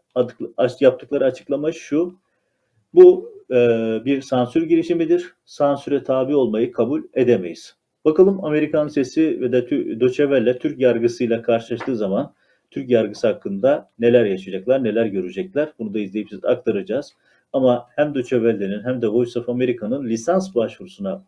yaptıkları 0.81 1.25
açıklama 1.25 1.73
şu. 1.73 2.19
Bu 2.95 3.33
e, 3.51 3.57
bir 4.05 4.23
sansür 4.23 4.63
girişimidir. 4.63 5.35
Sansüre 5.45 6.03
tabi 6.03 6.35
olmayı 6.35 6.73
kabul 6.73 7.03
edemeyiz. 7.15 7.77
Bakalım 8.05 8.45
Amerikan 8.45 8.89
Sesi 8.89 9.41
ve 9.41 9.53
de 9.53 9.71
Deutsche 10.01 10.59
Türk 10.59 10.81
yargısıyla 10.81 11.43
karşılaştığı 11.43 11.97
zaman 11.97 12.35
Türk 12.71 12.91
yargısı 12.91 13.27
hakkında 13.27 13.91
neler 13.99 14.25
yaşayacaklar, 14.25 14.85
neler 14.85 15.07
görecekler. 15.07 15.73
Bunu 15.79 15.95
da 15.95 15.99
izleyip 15.99 16.29
size 16.29 16.49
aktaracağız. 16.49 17.17
Ama 17.53 17.87
hem 17.97 18.15
Deutsche 18.15 18.37
hem 18.85 19.03
de 19.03 19.09
Voice 19.09 19.41
of 19.41 19.49
America'nın 19.49 20.09
lisans 20.09 20.55
başvurusuna 20.55 21.25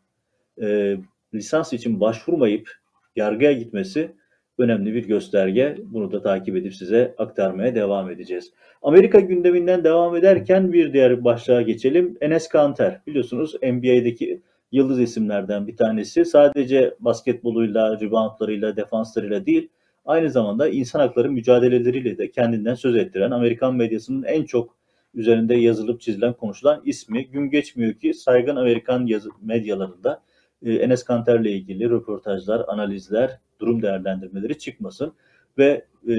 e, 0.63 0.97
lisans 1.35 1.73
için 1.73 2.01
başvurmayıp 2.01 2.71
yargıya 3.17 3.53
gitmesi 3.53 4.13
önemli 4.59 4.95
bir 4.95 5.09
gösterge. 5.09 5.77
Bunu 5.85 6.13
da 6.13 6.23
takip 6.23 6.57
edip 6.57 6.75
size 6.75 7.15
aktarmaya 7.19 7.75
devam 7.75 8.11
edeceğiz. 8.11 8.53
Amerika 8.83 9.21
gündeminden 9.21 9.85
devam 9.85 10.17
ederken 10.17 10.73
bir 10.73 10.93
diğer 10.93 11.25
başlığa 11.25 11.63
geçelim. 11.63 12.19
Enes 12.21 12.49
Kanter 12.49 13.01
biliyorsunuz 13.07 13.55
NBA'deki 13.63 14.43
yıldız 14.73 15.01
isimlerden 15.01 15.67
bir 15.67 15.77
tanesi. 15.77 16.25
Sadece 16.25 16.95
basketboluyla, 17.01 18.01
reboundlarıyla, 18.01 18.77
defanslarıyla 18.77 19.47
değil 19.47 19.69
aynı 20.05 20.31
zamanda 20.31 20.69
insan 20.69 21.01
hakları 21.01 21.31
mücadeleleriyle 21.31 22.19
de 22.19 22.31
kendinden 22.31 22.75
söz 22.75 22.97
ettiren 22.97 23.31
Amerikan 23.31 23.77
medyasının 23.77 24.23
en 24.23 24.45
çok 24.45 24.77
üzerinde 25.15 25.55
yazılıp 25.55 26.01
çizilen 26.01 26.33
konuşulan 26.33 26.83
ismi 26.85 27.31
gün 27.31 27.51
geçmiyor 27.51 27.95
ki 27.95 28.15
saygın 28.15 28.57
Amerikan 28.57 29.07
yazı, 29.07 29.31
medyalarında 29.41 30.23
e, 30.63 30.73
Enes 30.73 31.05
Kanter'le 31.05 31.47
ilgili 31.47 31.91
röportajlar, 31.91 32.65
analizler, 32.69 33.41
durum 33.63 33.83
değerlendirmeleri 33.83 34.59
çıkmasın 34.59 35.15
ve 35.59 35.87
e, 36.09 36.15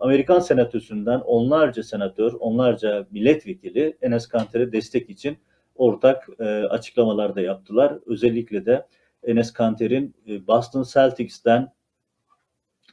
Amerikan 0.00 0.40
senatosundan 0.40 1.20
onlarca 1.20 1.82
senatör, 1.82 2.32
onlarca 2.32 3.06
milletvekili 3.10 3.96
Enes 4.02 4.26
Kanter'e 4.28 4.72
destek 4.72 5.10
için 5.10 5.38
ortak 5.74 6.28
e, 6.38 6.44
açıklamalar 6.44 7.36
da 7.36 7.40
yaptılar. 7.40 7.98
Özellikle 8.06 8.66
de 8.66 8.86
Enes 9.22 9.52
Kanter'in 9.52 10.14
e, 10.28 10.46
Boston 10.46 10.84
Celtics'ten 10.92 11.72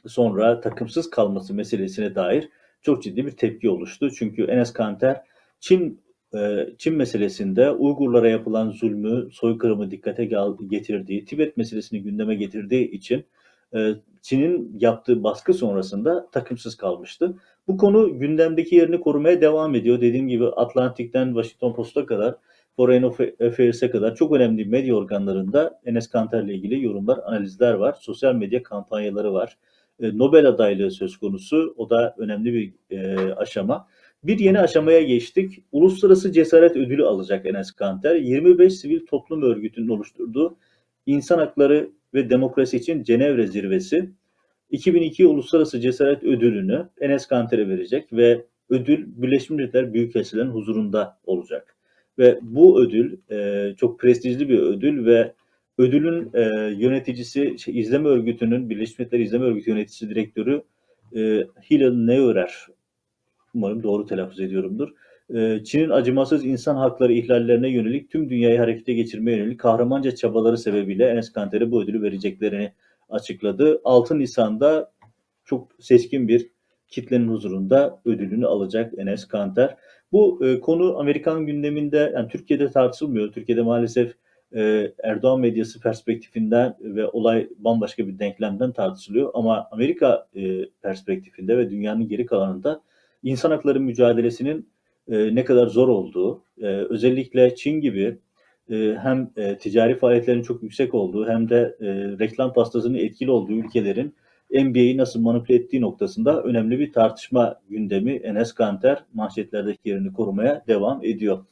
sonra 0.06 0.60
takımsız 0.60 1.10
kalması 1.10 1.54
meselesine 1.54 2.14
dair 2.14 2.48
çok 2.82 3.02
ciddi 3.02 3.26
bir 3.26 3.30
tepki 3.30 3.70
oluştu. 3.70 4.10
Çünkü 4.10 4.44
Enes 4.44 4.72
Kanter 4.72 5.22
Çin 5.60 6.04
e, 6.34 6.68
Çin 6.78 6.94
meselesinde 6.94 7.70
Uygurlara 7.70 8.28
yapılan 8.28 8.70
zulmü, 8.70 9.28
soykırımı 9.32 9.90
dikkate 9.90 10.24
getirdiği, 10.68 11.24
Tibet 11.24 11.56
meselesini 11.56 12.02
gündeme 12.02 12.34
getirdiği 12.34 12.90
için 12.90 13.24
Çin'in 14.22 14.76
yaptığı 14.80 15.24
baskı 15.24 15.54
sonrasında 15.54 16.30
takımsız 16.30 16.76
kalmıştı. 16.76 17.34
Bu 17.68 17.76
konu 17.76 18.18
gündemdeki 18.18 18.76
yerini 18.76 19.00
korumaya 19.00 19.40
devam 19.40 19.74
ediyor. 19.74 20.00
Dediğim 20.00 20.28
gibi 20.28 20.46
Atlantik'ten 20.46 21.26
Washington 21.34 21.74
Post'a 21.74 22.06
kadar, 22.06 22.34
Foreign 22.76 23.02
Affairs'e 23.46 23.90
kadar 23.90 24.14
çok 24.14 24.32
önemli 24.32 24.64
medya 24.64 24.94
organlarında 24.94 25.80
Enes 25.84 26.08
Kanter'le 26.08 26.48
ilgili 26.48 26.84
yorumlar, 26.84 27.18
analizler 27.24 27.74
var. 27.74 27.96
Sosyal 28.00 28.34
medya 28.34 28.62
kampanyaları 28.62 29.32
var. 29.32 29.58
E, 30.00 30.18
Nobel 30.18 30.46
adaylığı 30.46 30.90
söz 30.90 31.16
konusu. 31.16 31.74
O 31.76 31.90
da 31.90 32.14
önemli 32.18 32.54
bir 32.54 32.96
e, 32.96 33.32
aşama. 33.34 33.88
Bir 34.24 34.38
yeni 34.38 34.60
aşamaya 34.60 35.02
geçtik. 35.02 35.64
Uluslararası 35.72 36.32
Cesaret 36.32 36.76
Ödülü 36.76 37.04
alacak 37.04 37.46
Enes 37.46 37.72
Kanter. 37.72 38.14
25 38.14 38.74
sivil 38.74 39.06
toplum 39.06 39.42
örgütünün 39.42 39.88
oluşturduğu 39.88 40.56
İnsan 41.06 41.38
Hakları 41.38 41.90
ve 42.14 42.30
Demokrasi 42.30 42.76
için 42.76 43.02
Cenevre 43.02 43.46
Zirvesi 43.46 44.10
2002 44.70 45.26
Uluslararası 45.26 45.80
Cesaret 45.80 46.22
Ödülünü 46.24 46.88
Enes 47.00 47.26
Kanter'e 47.26 47.68
verecek 47.68 48.12
ve 48.12 48.44
ödül 48.70 49.06
Birleşmiş 49.06 49.50
Milletler 49.50 49.94
Büyükelçilerin 49.94 50.50
huzurunda 50.50 51.18
olacak. 51.24 51.76
Ve 52.18 52.38
bu 52.42 52.82
ödül 52.82 53.16
e, 53.30 53.70
çok 53.76 54.00
prestijli 54.00 54.48
bir 54.48 54.58
ödül 54.58 55.06
ve 55.06 55.32
ödülün 55.78 56.30
e, 56.34 56.40
yöneticisi, 56.78 57.58
şey, 57.58 57.80
izleme 57.80 58.08
örgütünün, 58.08 58.70
Birleşmiş 58.70 58.98
Milletler 58.98 59.18
İzleme 59.18 59.44
Örgütü 59.44 59.70
yöneticisi 59.70 60.10
direktörü 60.10 60.62
e, 61.16 61.46
Hillel 61.70 61.92
Neurer 61.92 62.66
umarım 63.54 63.82
doğru 63.82 64.06
telaffuz 64.06 64.40
ediyorumdur. 64.40 64.92
Ee, 65.34 65.60
Çin'in 65.64 65.90
acımasız 65.90 66.44
insan 66.44 66.76
hakları 66.76 67.12
ihlallerine 67.12 67.68
yönelik 67.68 68.10
tüm 68.10 68.30
dünyayı 68.30 68.58
harekete 68.58 68.94
geçirmeye 68.94 69.38
yönelik 69.38 69.60
kahramanca 69.60 70.14
çabaları 70.14 70.58
sebebiyle 70.58 71.08
Enes 71.08 71.32
Kanter'e 71.32 71.70
bu 71.70 71.82
ödülü 71.82 72.02
vereceklerini 72.02 72.72
açıkladı. 73.08 73.80
6 73.84 74.18
Nisan'da 74.18 74.92
çok 75.44 75.68
seçkin 75.80 76.28
bir 76.28 76.50
kitlenin 76.88 77.28
huzurunda 77.28 78.00
ödülünü 78.04 78.46
alacak 78.46 78.98
Enes 78.98 79.28
Kanter. 79.28 79.76
Bu 80.12 80.46
e, 80.46 80.60
konu 80.60 80.98
Amerikan 80.98 81.46
gündeminde, 81.46 82.12
yani 82.14 82.28
Türkiye'de 82.28 82.70
tartışılmıyor. 82.70 83.32
Türkiye'de 83.32 83.62
maalesef 83.62 84.14
e, 84.54 84.92
Erdoğan 85.02 85.40
medyası 85.40 85.80
perspektifinden 85.80 86.76
ve 86.80 87.06
olay 87.06 87.48
bambaşka 87.58 88.08
bir 88.08 88.18
denklemden 88.18 88.72
tartışılıyor. 88.72 89.30
Ama 89.34 89.68
Amerika 89.70 90.28
e, 90.36 90.68
perspektifinde 90.82 91.58
ve 91.58 91.70
dünyanın 91.70 92.08
geri 92.08 92.26
kalanında 92.26 92.82
insan 93.22 93.50
hakları 93.50 93.80
mücadelesinin 93.80 94.73
e, 95.10 95.34
ne 95.34 95.44
kadar 95.44 95.66
zor 95.66 95.88
olduğu, 95.88 96.44
e, 96.62 96.66
özellikle 96.66 97.54
Çin 97.54 97.80
gibi 97.80 98.18
e, 98.70 98.96
hem 99.02 99.30
e, 99.36 99.58
ticari 99.58 99.94
faaliyetlerin 99.94 100.42
çok 100.42 100.62
yüksek 100.62 100.94
olduğu 100.94 101.28
hem 101.28 101.48
de 101.48 101.76
e, 101.80 101.86
reklam 102.18 102.52
pastasının 102.52 102.98
etkili 102.98 103.30
olduğu 103.30 103.52
ülkelerin 103.52 104.14
NBA'yi 104.50 104.96
nasıl 104.96 105.20
manipüle 105.20 105.56
ettiği 105.56 105.80
noktasında 105.80 106.42
önemli 106.42 106.78
bir 106.78 106.92
tartışma 106.92 107.60
gündemi. 107.68 108.12
Enes 108.12 108.52
Kanter 108.52 109.04
manşetlerdeki 109.14 109.88
yerini 109.88 110.12
korumaya 110.12 110.64
devam 110.68 111.04
ediyor. 111.04 111.44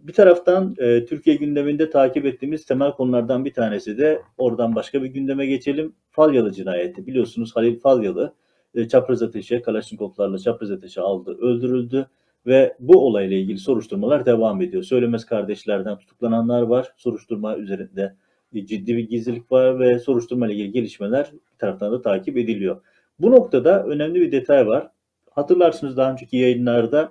Bir 0.00 0.12
taraftan 0.12 0.74
e, 0.78 1.04
Türkiye 1.04 1.36
gündeminde 1.36 1.90
takip 1.90 2.26
ettiğimiz 2.26 2.64
temel 2.64 2.92
konulardan 2.92 3.44
bir 3.44 3.52
tanesi 3.52 3.98
de 3.98 4.22
oradan 4.38 4.74
başka 4.74 5.02
bir 5.02 5.08
gündeme 5.08 5.46
geçelim. 5.46 5.94
Falyalı 6.10 6.52
cinayeti. 6.52 7.06
Biliyorsunuz 7.06 7.56
Halil 7.56 7.80
Falyalı 7.80 8.34
e, 8.74 8.88
çapraz 8.88 9.22
ateşe, 9.22 9.62
Kalaşnikovlarla 9.62 10.38
çapraz 10.38 10.70
ateşe 10.70 11.00
aldı, 11.00 11.38
öldürüldü 11.40 12.06
ve 12.46 12.76
bu 12.80 13.06
olayla 13.06 13.36
ilgili 13.36 13.58
soruşturmalar 13.58 14.26
devam 14.26 14.62
ediyor. 14.62 14.82
Söylemez 14.82 15.26
kardeşlerden 15.26 15.98
tutuklananlar 15.98 16.62
var. 16.62 16.92
Soruşturma 16.96 17.56
üzerinde 17.56 18.14
ciddi 18.54 18.96
bir 18.96 19.08
gizlilik 19.08 19.52
var 19.52 19.78
ve 19.80 19.98
soruşturma 19.98 20.46
ile 20.46 20.54
ilgili 20.54 20.72
gelişmeler 20.72 21.32
bir 21.32 21.58
taraftan 21.58 21.92
da 21.92 22.02
takip 22.02 22.36
ediliyor. 22.36 22.80
Bu 23.18 23.30
noktada 23.30 23.84
önemli 23.84 24.20
bir 24.20 24.32
detay 24.32 24.66
var. 24.66 24.90
Hatırlarsınız 25.30 25.96
daha 25.96 26.12
önceki 26.12 26.36
yayınlarda 26.36 27.10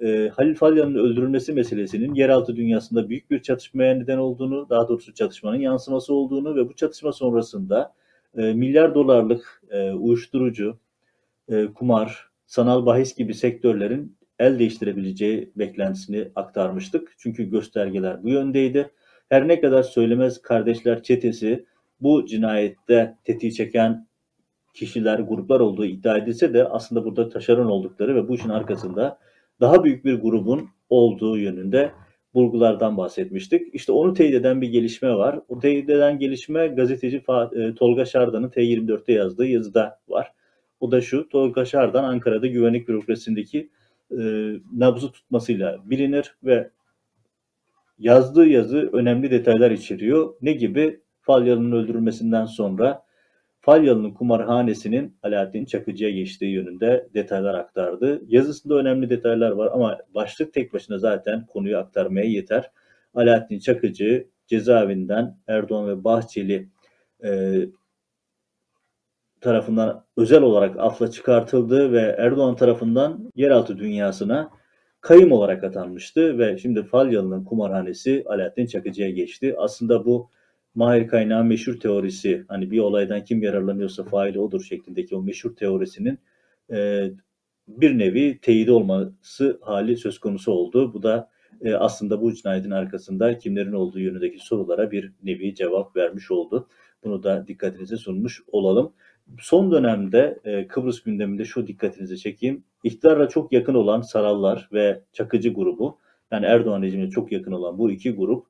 e, 0.00 0.30
Halil 0.36 0.54
Falyan'ın 0.54 0.94
öldürülmesi 0.94 1.52
meselesinin 1.52 2.14
yeraltı 2.14 2.56
dünyasında 2.56 3.08
büyük 3.08 3.30
bir 3.30 3.42
çatışmaya 3.42 3.94
neden 3.94 4.18
olduğunu, 4.18 4.66
daha 4.70 4.88
doğrusu 4.88 5.14
çatışmanın 5.14 5.58
yansıması 5.58 6.14
olduğunu 6.14 6.56
ve 6.56 6.68
bu 6.68 6.74
çatışma 6.76 7.12
sonrasında 7.12 7.94
e, 8.36 8.52
milyar 8.52 8.94
dolarlık 8.94 9.62
e, 9.70 9.92
uyuşturucu, 9.92 10.78
e, 11.48 11.66
kumar, 11.66 12.28
sanal 12.46 12.86
bahis 12.86 13.14
gibi 13.14 13.34
sektörlerin 13.34 14.16
el 14.38 14.58
değiştirebileceği 14.58 15.52
beklentisini 15.56 16.28
aktarmıştık. 16.34 17.14
Çünkü 17.18 17.50
göstergeler 17.50 18.22
bu 18.22 18.28
yöndeydi. 18.28 18.90
Her 19.28 19.48
ne 19.48 19.60
kadar 19.60 19.82
söylemez 19.82 20.42
kardeşler 20.42 21.02
çetesi 21.02 21.64
bu 22.00 22.26
cinayette 22.26 23.16
tetiği 23.24 23.54
çeken 23.54 24.06
kişiler, 24.74 25.18
gruplar 25.18 25.60
olduğu 25.60 25.84
iddia 25.84 26.18
edilse 26.18 26.54
de 26.54 26.64
aslında 26.68 27.04
burada 27.04 27.28
taşeron 27.28 27.66
oldukları 27.66 28.14
ve 28.14 28.28
bu 28.28 28.34
işin 28.34 28.48
arkasında 28.48 29.18
daha 29.60 29.84
büyük 29.84 30.04
bir 30.04 30.20
grubun 30.20 30.68
olduğu 30.88 31.38
yönünde 31.38 31.92
bulgulardan 32.34 32.96
bahsetmiştik. 32.96 33.74
İşte 33.74 33.92
onu 33.92 34.14
teyit 34.14 34.34
eden 34.34 34.60
bir 34.60 34.68
gelişme 34.68 35.14
var. 35.14 35.40
O 35.48 35.58
teyit 35.58 35.90
eden 35.90 36.18
gelişme 36.18 36.66
gazeteci 36.66 37.16
e, 37.16 37.74
Tolga 37.74 38.04
Şardan'ın 38.04 38.48
T24'te 38.48 39.12
yazdığı 39.12 39.46
yazıda 39.46 40.00
var. 40.08 40.32
O 40.80 40.90
da 40.90 41.00
şu, 41.00 41.28
Tolga 41.28 41.64
Şardan 41.64 42.04
Ankara'da 42.04 42.46
güvenlik 42.46 42.88
bürokrasisindeki 42.88 43.70
e, 44.10 44.52
nabzı 44.72 45.12
tutmasıyla 45.12 45.80
bilinir 45.84 46.34
ve 46.44 46.70
yazdığı 47.98 48.46
yazı 48.46 48.90
önemli 48.92 49.30
detaylar 49.30 49.70
içeriyor. 49.70 50.34
Ne 50.42 50.52
gibi? 50.52 51.00
Falyalı'nın 51.20 51.72
öldürülmesinden 51.72 52.44
sonra 52.44 53.04
Falyalı'nın 53.60 54.10
kumarhanesinin 54.10 55.16
Alaaddin 55.22 55.64
Çakıcı'ya 55.64 56.10
geçtiği 56.10 56.52
yönünde 56.52 57.08
detaylar 57.14 57.54
aktardı. 57.54 58.22
Yazısında 58.28 58.74
önemli 58.74 59.10
detaylar 59.10 59.50
var 59.50 59.70
ama 59.72 59.98
başlık 60.14 60.52
tek 60.52 60.72
başına 60.72 60.98
zaten 60.98 61.46
konuyu 61.46 61.78
aktarmaya 61.78 62.26
yeter. 62.26 62.70
Alaaddin 63.14 63.58
Çakıcı 63.58 64.28
cezaevinden 64.46 65.36
Erdoğan 65.46 65.88
ve 65.88 66.04
Bahçeli 66.04 66.68
e, 67.24 67.60
tarafından 69.44 70.04
özel 70.16 70.42
olarak 70.42 70.76
afla 70.78 71.10
çıkartıldı 71.10 71.92
ve 71.92 72.16
Erdoğan 72.18 72.56
tarafından 72.56 73.30
yeraltı 73.36 73.78
dünyasına 73.78 74.50
kayım 75.00 75.32
olarak 75.32 75.64
atanmıştı 75.64 76.38
ve 76.38 76.58
şimdi 76.58 76.82
Falyalı'nın 76.82 77.44
kumarhanesi 77.44 78.24
Alaaddin 78.26 78.66
Çakıcı'ya 78.66 79.10
geçti. 79.10 79.54
Aslında 79.58 80.04
bu 80.04 80.30
Mahir 80.74 81.08
Kaynağı 81.08 81.44
meşhur 81.44 81.80
teorisi 81.80 82.44
hani 82.48 82.70
bir 82.70 82.78
olaydan 82.78 83.24
kim 83.24 83.42
yararlanıyorsa 83.42 84.04
faili 84.04 84.38
odur 84.40 84.62
şeklindeki 84.62 85.16
o 85.16 85.22
meşhur 85.22 85.56
teorisinin 85.56 86.18
e, 86.72 87.10
bir 87.68 87.98
nevi 87.98 88.38
teyidi 88.42 88.72
olması 88.72 89.58
hali 89.62 89.96
söz 89.96 90.18
konusu 90.18 90.52
oldu. 90.52 90.94
Bu 90.94 91.02
da 91.02 91.30
e, 91.60 91.74
aslında 91.74 92.22
bu 92.22 92.34
cinayetin 92.34 92.70
arkasında 92.70 93.38
kimlerin 93.38 93.72
olduğu 93.72 94.00
yönündeki 94.00 94.38
sorulara 94.38 94.90
bir 94.90 95.12
nevi 95.22 95.54
cevap 95.54 95.96
vermiş 95.96 96.30
oldu. 96.30 96.68
Bunu 97.04 97.22
da 97.22 97.46
dikkatinize 97.46 97.96
sunmuş 97.96 98.42
olalım. 98.52 98.92
Son 99.38 99.72
dönemde 99.72 100.38
e, 100.44 100.66
Kıbrıs 100.66 101.02
gündeminde 101.02 101.44
şu 101.44 101.66
dikkatinizi 101.66 102.18
çekeyim. 102.18 102.64
İktidarla 102.84 103.28
çok 103.28 103.52
yakın 103.52 103.74
olan 103.74 104.00
Sarallar 104.00 104.68
ve 104.72 105.00
Çakıcı 105.12 105.54
grubu 105.54 105.98
yani 106.30 106.46
Erdoğan 106.46 106.82
rejimine 106.82 107.10
çok 107.10 107.32
yakın 107.32 107.52
olan 107.52 107.78
bu 107.78 107.90
iki 107.90 108.10
grup 108.14 108.46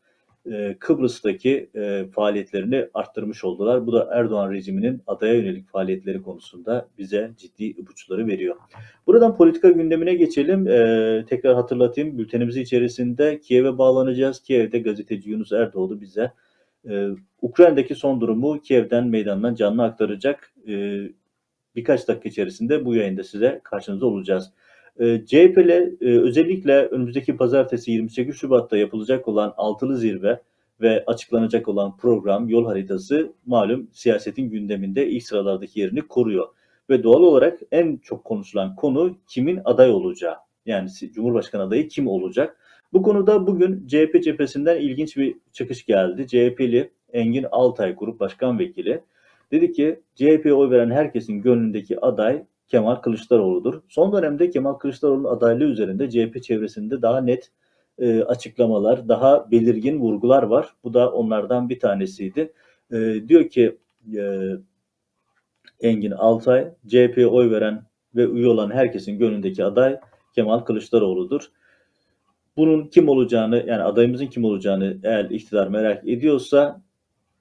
e, 0.52 0.76
Kıbrıs'taki 0.80 1.70
e, 1.74 2.04
faaliyetlerini 2.12 2.88
arttırmış 2.94 3.44
oldular. 3.44 3.86
Bu 3.86 3.92
da 3.92 4.08
Erdoğan 4.12 4.52
rejiminin 4.52 5.02
adaya 5.06 5.34
yönelik 5.34 5.68
faaliyetleri 5.68 6.22
konusunda 6.22 6.88
bize 6.98 7.30
ciddi 7.36 7.64
ipuçları 7.64 8.26
veriyor. 8.26 8.56
Buradan 9.06 9.36
politika 9.36 9.70
gündemine 9.70 10.14
geçelim. 10.14 10.68
E, 10.68 11.24
tekrar 11.28 11.54
hatırlatayım. 11.54 12.18
Bültenimizi 12.18 12.62
içerisinde 12.62 13.40
Kiev'e 13.40 13.78
bağlanacağız. 13.78 14.42
Kiev'de 14.42 14.78
gazeteci 14.78 15.30
Yunus 15.30 15.52
Erdoğdu 15.52 16.00
bize 16.00 16.32
Ukrayna'daki 17.42 17.94
son 17.94 18.20
durumu 18.20 18.60
Kiev'den 18.60 19.06
meydandan 19.06 19.54
canlı 19.54 19.82
aktaracak. 19.82 20.54
birkaç 21.76 22.08
dakika 22.08 22.28
içerisinde 22.28 22.84
bu 22.84 22.94
yayında 22.94 23.24
size 23.24 23.60
karşınızda 23.64 24.06
olacağız. 24.06 24.52
E, 25.00 25.26
CHP'le 25.26 26.00
e, 26.00 26.20
özellikle 26.20 26.86
önümüzdeki 26.86 27.36
pazartesi 27.36 27.90
28 27.90 28.36
Şubat'ta 28.36 28.76
yapılacak 28.76 29.28
olan 29.28 29.54
altılı 29.56 29.96
zirve 29.96 30.40
ve 30.80 31.04
açıklanacak 31.06 31.68
olan 31.68 31.96
program, 31.96 32.48
yol 32.48 32.66
haritası 32.66 33.32
malum 33.46 33.88
siyasetin 33.92 34.50
gündeminde 34.50 35.08
ilk 35.08 35.22
sıralardaki 35.22 35.80
yerini 35.80 36.02
koruyor. 36.02 36.48
Ve 36.90 37.02
doğal 37.02 37.20
olarak 37.20 37.60
en 37.72 37.96
çok 37.96 38.24
konuşulan 38.24 38.76
konu 38.76 39.16
kimin 39.28 39.60
aday 39.64 39.90
olacağı. 39.90 40.36
Yani 40.66 40.88
Cumhurbaşkanı 41.14 41.62
adayı 41.62 41.88
kim 41.88 42.08
olacak? 42.08 42.56
Bu 42.94 43.02
konuda 43.02 43.46
bugün 43.46 43.86
CHP 43.86 44.22
cephesinden 44.24 44.80
ilginç 44.80 45.16
bir 45.16 45.34
çıkış 45.52 45.86
geldi. 45.86 46.26
CHP'li 46.26 46.90
Engin 47.12 47.46
Altay 47.50 47.94
Grup 47.94 48.20
Başkan 48.20 48.58
Vekili 48.58 49.00
dedi 49.52 49.72
ki 49.72 50.00
CHP'ye 50.14 50.54
oy 50.54 50.70
veren 50.70 50.90
herkesin 50.90 51.42
gönlündeki 51.42 52.00
aday 52.00 52.44
Kemal 52.68 52.94
Kılıçdaroğlu'dur. 52.94 53.80
Son 53.88 54.12
dönemde 54.12 54.50
Kemal 54.50 54.74
Kılıçdaroğlu'nun 54.74 55.36
adaylığı 55.36 55.64
üzerinde 55.64 56.10
CHP 56.10 56.42
çevresinde 56.42 57.02
daha 57.02 57.20
net 57.20 57.50
e, 57.98 58.22
açıklamalar, 58.22 59.08
daha 59.08 59.50
belirgin 59.50 60.00
vurgular 60.00 60.42
var. 60.42 60.74
Bu 60.84 60.94
da 60.94 61.12
onlardan 61.12 61.68
bir 61.68 61.80
tanesiydi. 61.80 62.52
E, 62.92 63.28
diyor 63.28 63.48
ki 63.48 63.78
e, 64.16 64.50
Engin 65.80 66.10
Altay, 66.10 66.68
CHP'ye 66.86 67.26
oy 67.26 67.50
veren 67.50 67.82
ve 68.16 68.24
üye 68.24 68.48
olan 68.48 68.70
herkesin 68.70 69.18
gönlündeki 69.18 69.64
aday 69.64 70.00
Kemal 70.34 70.58
Kılıçdaroğlu'dur. 70.58 71.50
Bunun 72.56 72.86
kim 72.86 73.08
olacağını 73.08 73.64
yani 73.66 73.82
adayımızın 73.82 74.26
kim 74.26 74.44
olacağını 74.44 74.98
eğer 75.02 75.24
iktidar 75.24 75.68
merak 75.68 76.08
ediyorsa 76.08 76.82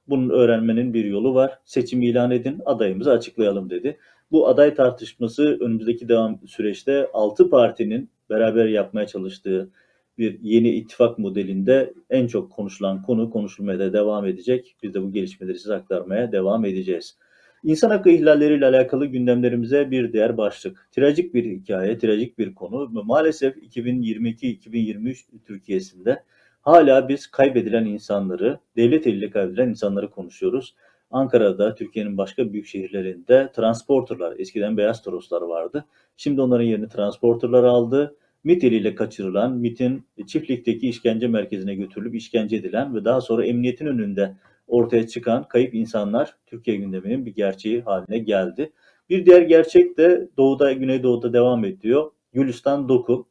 bunun 0.10 0.30
öğrenmenin 0.30 0.94
bir 0.94 1.06
yolu 1.06 1.36
var. 1.36 1.60
Seçim 1.66 2.02
ilan 2.02 2.32
edin, 2.32 2.62
adayımızı 2.66 3.12
açıklayalım 3.12 3.70
dedi. 3.70 3.98
Bu 4.32 4.48
aday 4.48 4.76
tartışması 4.76 5.58
önümüzdeki 5.62 6.10
devam 6.10 6.40
süreçte 6.48 7.08
6 7.14 7.50
partinin 7.50 8.10
beraber 8.30 8.66
yapmaya 8.66 9.08
çalıştığı 9.08 9.70
bir 10.18 10.40
yeni 10.42 10.70
ittifak 10.70 11.20
modelinde 11.20 11.94
en 12.10 12.28
çok 12.28 12.52
konuşulan 12.52 13.02
konu 13.02 13.30
konuşulmaya 13.30 13.80
da 13.80 13.94
devam 13.94 14.26
edecek. 14.26 14.76
Biz 14.84 14.94
de 14.94 15.02
bu 15.02 15.12
gelişmeleri 15.12 15.60
size 15.60 15.76
aktarmaya 15.76 16.32
devam 16.32 16.66
edeceğiz. 16.66 17.18
İnsan 17.64 17.90
hakkı 17.90 18.10
ihlalleriyle 18.10 18.66
alakalı 18.66 19.06
gündemlerimize 19.06 19.92
bir 19.92 20.14
diğer 20.14 20.38
başlık. 20.38 20.88
Trajik 20.92 21.34
bir 21.34 21.46
hikaye, 21.46 21.98
trajik 21.98 22.40
bir 22.40 22.56
konu. 22.56 23.04
Maalesef 23.04 23.58
2022-2023 23.58 25.24
Türkiye'sinde 25.46 26.24
hala 26.62 27.10
biz 27.10 27.28
kaybedilen 27.28 27.86
insanları, 27.86 28.60
devlet 28.78 29.08
eliyle 29.08 29.30
kaybedilen 29.30 29.70
insanları 29.70 30.10
konuşuyoruz. 30.10 30.76
Ankara'da, 31.12 31.76
Türkiye'nin 31.76 32.18
başka 32.18 32.54
büyük 32.54 32.66
şehirlerinde 32.68 33.52
transporterlar, 33.56 34.40
eskiden 34.40 34.78
beyaz 34.78 35.02
toroslar 35.02 35.42
vardı. 35.42 35.86
Şimdi 36.18 36.42
onların 36.42 36.66
yerini 36.66 36.90
transporterlar 36.90 37.64
aldı. 37.64 38.16
MIT 38.44 38.64
eliyle 38.64 38.96
kaçırılan, 38.96 39.58
MIT'in 39.58 40.06
çiftlikteki 40.28 40.90
işkence 40.90 41.28
merkezine 41.28 41.76
götürülüp 41.76 42.16
işkence 42.16 42.56
edilen 42.56 42.96
ve 42.96 43.06
daha 43.06 43.22
sonra 43.22 43.46
emniyetin 43.46 43.86
önünde 43.86 44.36
ortaya 44.68 45.08
çıkan 45.08 45.48
kayıp 45.48 45.74
insanlar 45.74 46.36
Türkiye 46.46 46.78
gündeminin 46.78 47.26
bir 47.26 47.36
gerçeği 47.36 47.82
haline 47.82 48.20
geldi. 48.20 48.72
Bir 49.10 49.26
diğer 49.26 49.42
gerçek 49.42 49.98
de 49.98 50.28
doğuda, 50.38 50.74
güneydoğuda 50.74 51.34
devam 51.34 51.66
ediyor. 51.66 52.12
Gülistan 52.34 52.90
Doku, 52.90 53.28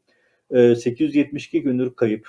872 0.50 1.62
gündür 1.62 1.94
kayıp 1.94 2.28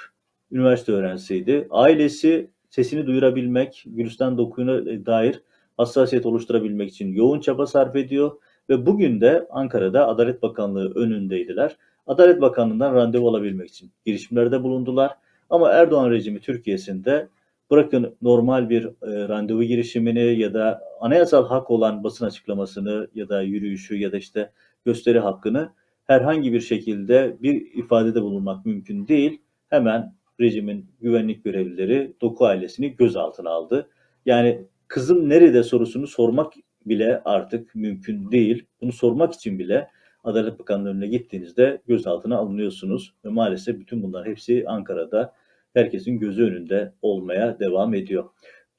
üniversite 0.51 0.91
öğrencisiydi. 0.91 1.67
Ailesi 1.69 2.49
sesini 2.69 3.07
duyurabilmek, 3.07 3.83
Gülistan 3.85 4.37
dokuyuna 4.37 5.05
dair 5.05 5.41
hassasiyet 5.77 6.25
oluşturabilmek 6.25 6.89
için 6.89 7.13
yoğun 7.13 7.39
çaba 7.39 7.65
sarf 7.65 7.95
ediyor 7.95 8.31
ve 8.69 8.85
bugün 8.85 9.21
de 9.21 9.47
Ankara'da 9.49 10.07
Adalet 10.07 10.43
Bakanlığı 10.43 10.93
önündeydiler. 10.95 11.77
Adalet 12.07 12.41
Bakanlığı'ndan 12.41 12.95
randevu 12.95 13.29
alabilmek 13.29 13.69
için 13.69 13.91
girişimlerde 14.05 14.63
bulundular. 14.63 15.11
Ama 15.49 15.69
Erdoğan 15.69 16.11
rejimi 16.11 16.39
Türkiye'sinde 16.39 17.27
bırakın 17.73 18.15
normal 18.21 18.69
bir 18.69 18.85
e, 18.85 19.29
randevu 19.29 19.63
girişimini 19.63 20.39
ya 20.39 20.53
da 20.53 20.81
anayasal 20.99 21.47
hak 21.47 21.71
olan 21.71 22.03
basın 22.03 22.25
açıklamasını 22.25 23.07
ya 23.15 23.29
da 23.29 23.41
yürüyüşü 23.41 23.97
ya 23.97 24.11
da 24.11 24.17
işte 24.17 24.51
gösteri 24.85 25.19
hakkını 25.19 25.69
herhangi 26.07 26.53
bir 26.53 26.61
şekilde 26.61 27.37
bir 27.41 27.73
ifadede 27.73 28.21
bulunmak 28.21 28.65
mümkün 28.65 29.07
değil. 29.07 29.41
Hemen 29.69 30.13
rejimin 30.39 30.85
güvenlik 31.01 31.43
görevlileri 31.43 32.13
Doku 32.21 32.45
ailesini 32.45 32.95
gözaltına 32.95 33.49
aldı. 33.49 33.89
Yani 34.25 34.65
kızım 34.87 35.29
nerede 35.29 35.63
sorusunu 35.63 36.07
sormak 36.07 36.53
bile 36.85 37.21
artık 37.25 37.75
mümkün 37.75 38.31
değil. 38.31 38.65
Bunu 38.81 38.91
sormak 38.91 39.33
için 39.33 39.59
bile 39.59 39.87
Adalet 40.23 40.59
Bakanlığı'na 40.59 41.05
gittiğinizde 41.05 41.81
gözaltına 41.87 42.37
alınıyorsunuz. 42.37 43.13
Ve 43.25 43.29
maalesef 43.29 43.79
bütün 43.79 44.03
bunlar 44.03 44.27
hepsi 44.27 44.63
Ankara'da 44.67 45.33
herkesin 45.73 46.19
gözü 46.19 46.43
önünde 46.43 46.93
olmaya 47.01 47.59
devam 47.59 47.93
ediyor. 47.93 48.23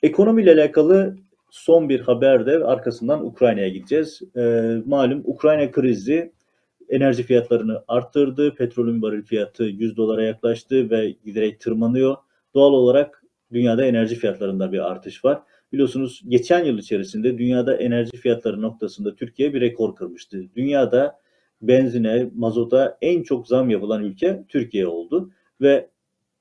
Ekonomiyle 0.02 0.52
alakalı 0.52 1.16
son 1.50 1.88
bir 1.88 2.00
haber 2.00 2.46
de 2.46 2.64
arkasından 2.64 3.26
Ukrayna'ya 3.26 3.68
gideceğiz. 3.68 4.20
Ee, 4.36 4.76
malum 4.86 5.22
Ukrayna 5.24 5.70
krizi 5.70 6.32
enerji 6.88 7.22
fiyatlarını 7.22 7.84
arttırdı. 7.88 8.54
Petrolün 8.54 9.02
varil 9.02 9.22
fiyatı 9.22 9.64
100 9.64 9.96
dolara 9.96 10.22
yaklaştı 10.24 10.90
ve 10.90 11.14
giderek 11.24 11.60
tırmanıyor. 11.60 12.16
Doğal 12.54 12.72
olarak 12.72 13.22
dünyada 13.52 13.84
enerji 13.84 14.14
fiyatlarında 14.16 14.72
bir 14.72 14.90
artış 14.90 15.24
var. 15.24 15.42
Biliyorsunuz 15.72 16.22
geçen 16.28 16.64
yıl 16.64 16.78
içerisinde 16.78 17.38
dünyada 17.38 17.76
enerji 17.76 18.16
fiyatları 18.16 18.62
noktasında 18.62 19.14
Türkiye 19.14 19.54
bir 19.54 19.60
rekor 19.60 19.96
kırmıştı. 19.96 20.44
Dünyada 20.56 21.18
benzine, 21.62 22.30
mazota 22.34 22.98
en 23.02 23.22
çok 23.22 23.48
zam 23.48 23.70
yapılan 23.70 24.04
ülke 24.04 24.44
Türkiye 24.48 24.86
oldu 24.86 25.30
ve 25.60 25.88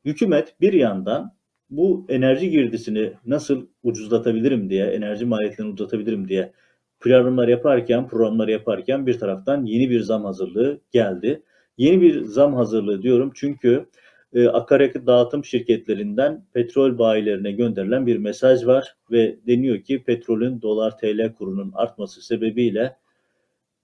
hükümet 0.06 0.62
bir 0.62 0.74
yandan 0.74 1.34
bu 1.70 2.06
enerji 2.10 2.50
girdisini 2.50 3.14
nasıl 3.26 3.68
ucuzlatabilirim 3.84 4.70
diye, 4.70 4.86
enerji 4.86 5.26
maliyetlerini 5.26 5.72
ucuzlatabilirim 5.72 6.28
diye 6.28 6.52
planlar 7.00 7.48
yaparken, 7.48 8.08
programlar 8.08 8.48
yaparken 8.48 9.08
bir 9.08 9.20
taraftan 9.20 9.66
yeni 9.66 9.90
bir 9.90 10.00
zam 10.00 10.26
hazırlığı 10.26 10.82
geldi. 10.92 11.44
Yeni 11.78 12.02
bir 12.02 12.24
zam 12.26 12.54
hazırlığı 12.54 13.02
diyorum 13.02 13.32
çünkü 13.36 13.86
e, 14.34 14.48
akaryakıt 14.48 15.08
dağıtım 15.08 15.46
şirketlerinden 15.46 16.46
petrol 16.54 16.98
bayilerine 17.00 17.52
gönderilen 17.52 18.08
bir 18.08 18.18
mesaj 18.18 18.66
var 18.66 18.96
ve 19.12 19.38
deniyor 19.48 19.82
ki 19.82 20.04
petrolün 20.04 20.62
dolar 20.62 20.98
TL 20.98 21.34
kurunun 21.34 21.72
artması 21.76 22.22
sebebiyle 22.22 22.98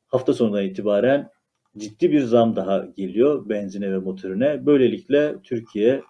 hafta 0.08 0.34
sonundan 0.34 0.64
itibaren 0.64 1.30
ciddi 1.80 2.12
bir 2.12 2.22
zam 2.22 2.56
daha 2.56 2.86
geliyor 2.98 3.50
benzine 3.50 3.92
ve 3.92 3.98
motorine. 3.98 4.66
Böylelikle 4.66 5.36
Türkiye 5.44 6.02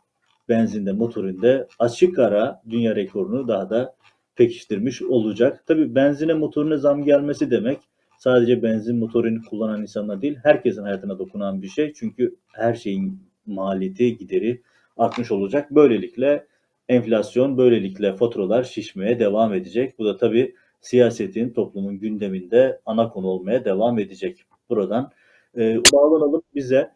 benzinde, 0.50 0.92
motorinde 0.92 1.68
açık 1.80 2.20
ara 2.20 2.62
dünya 2.70 2.96
rekorunu 2.96 3.48
daha 3.48 3.70
da 3.70 3.96
pekiştirmiş 4.36 5.02
olacak. 5.02 5.64
Tabii 5.68 5.96
benzine 5.96 6.34
motoruna 6.34 6.78
zam 6.78 7.04
gelmesi 7.04 7.52
demek 7.52 7.80
sadece 8.18 8.64
benzin 8.64 8.98
motorunu 8.98 9.42
kullanan 9.50 9.82
insanlar 9.82 10.22
değil, 10.22 10.38
herkesin 10.44 10.84
hayatına 10.84 11.20
dokunan 11.20 11.62
bir 11.62 11.68
şey. 11.68 11.94
Çünkü 11.94 12.36
her 12.54 12.74
şeyin 12.74 13.20
maliyeti, 13.46 14.18
gideri 14.18 14.62
artmış 14.98 15.32
olacak. 15.32 15.72
Böylelikle 15.72 16.48
enflasyon, 16.90 17.58
böylelikle 17.58 18.16
faturalar 18.16 18.64
şişmeye 18.64 19.20
devam 19.20 19.54
edecek. 19.54 20.00
Bu 20.00 20.06
da 20.06 20.18
tabii 20.18 20.56
siyasetin, 20.82 21.50
toplumun 21.50 22.00
gündeminde 22.00 22.80
ana 22.86 23.10
konu 23.10 23.28
olmaya 23.28 23.66
devam 23.66 24.00
edecek. 24.00 24.46
Buradan 24.70 25.12
e, 25.58 25.78
bağlanalım 25.94 26.42
bize 26.56 26.92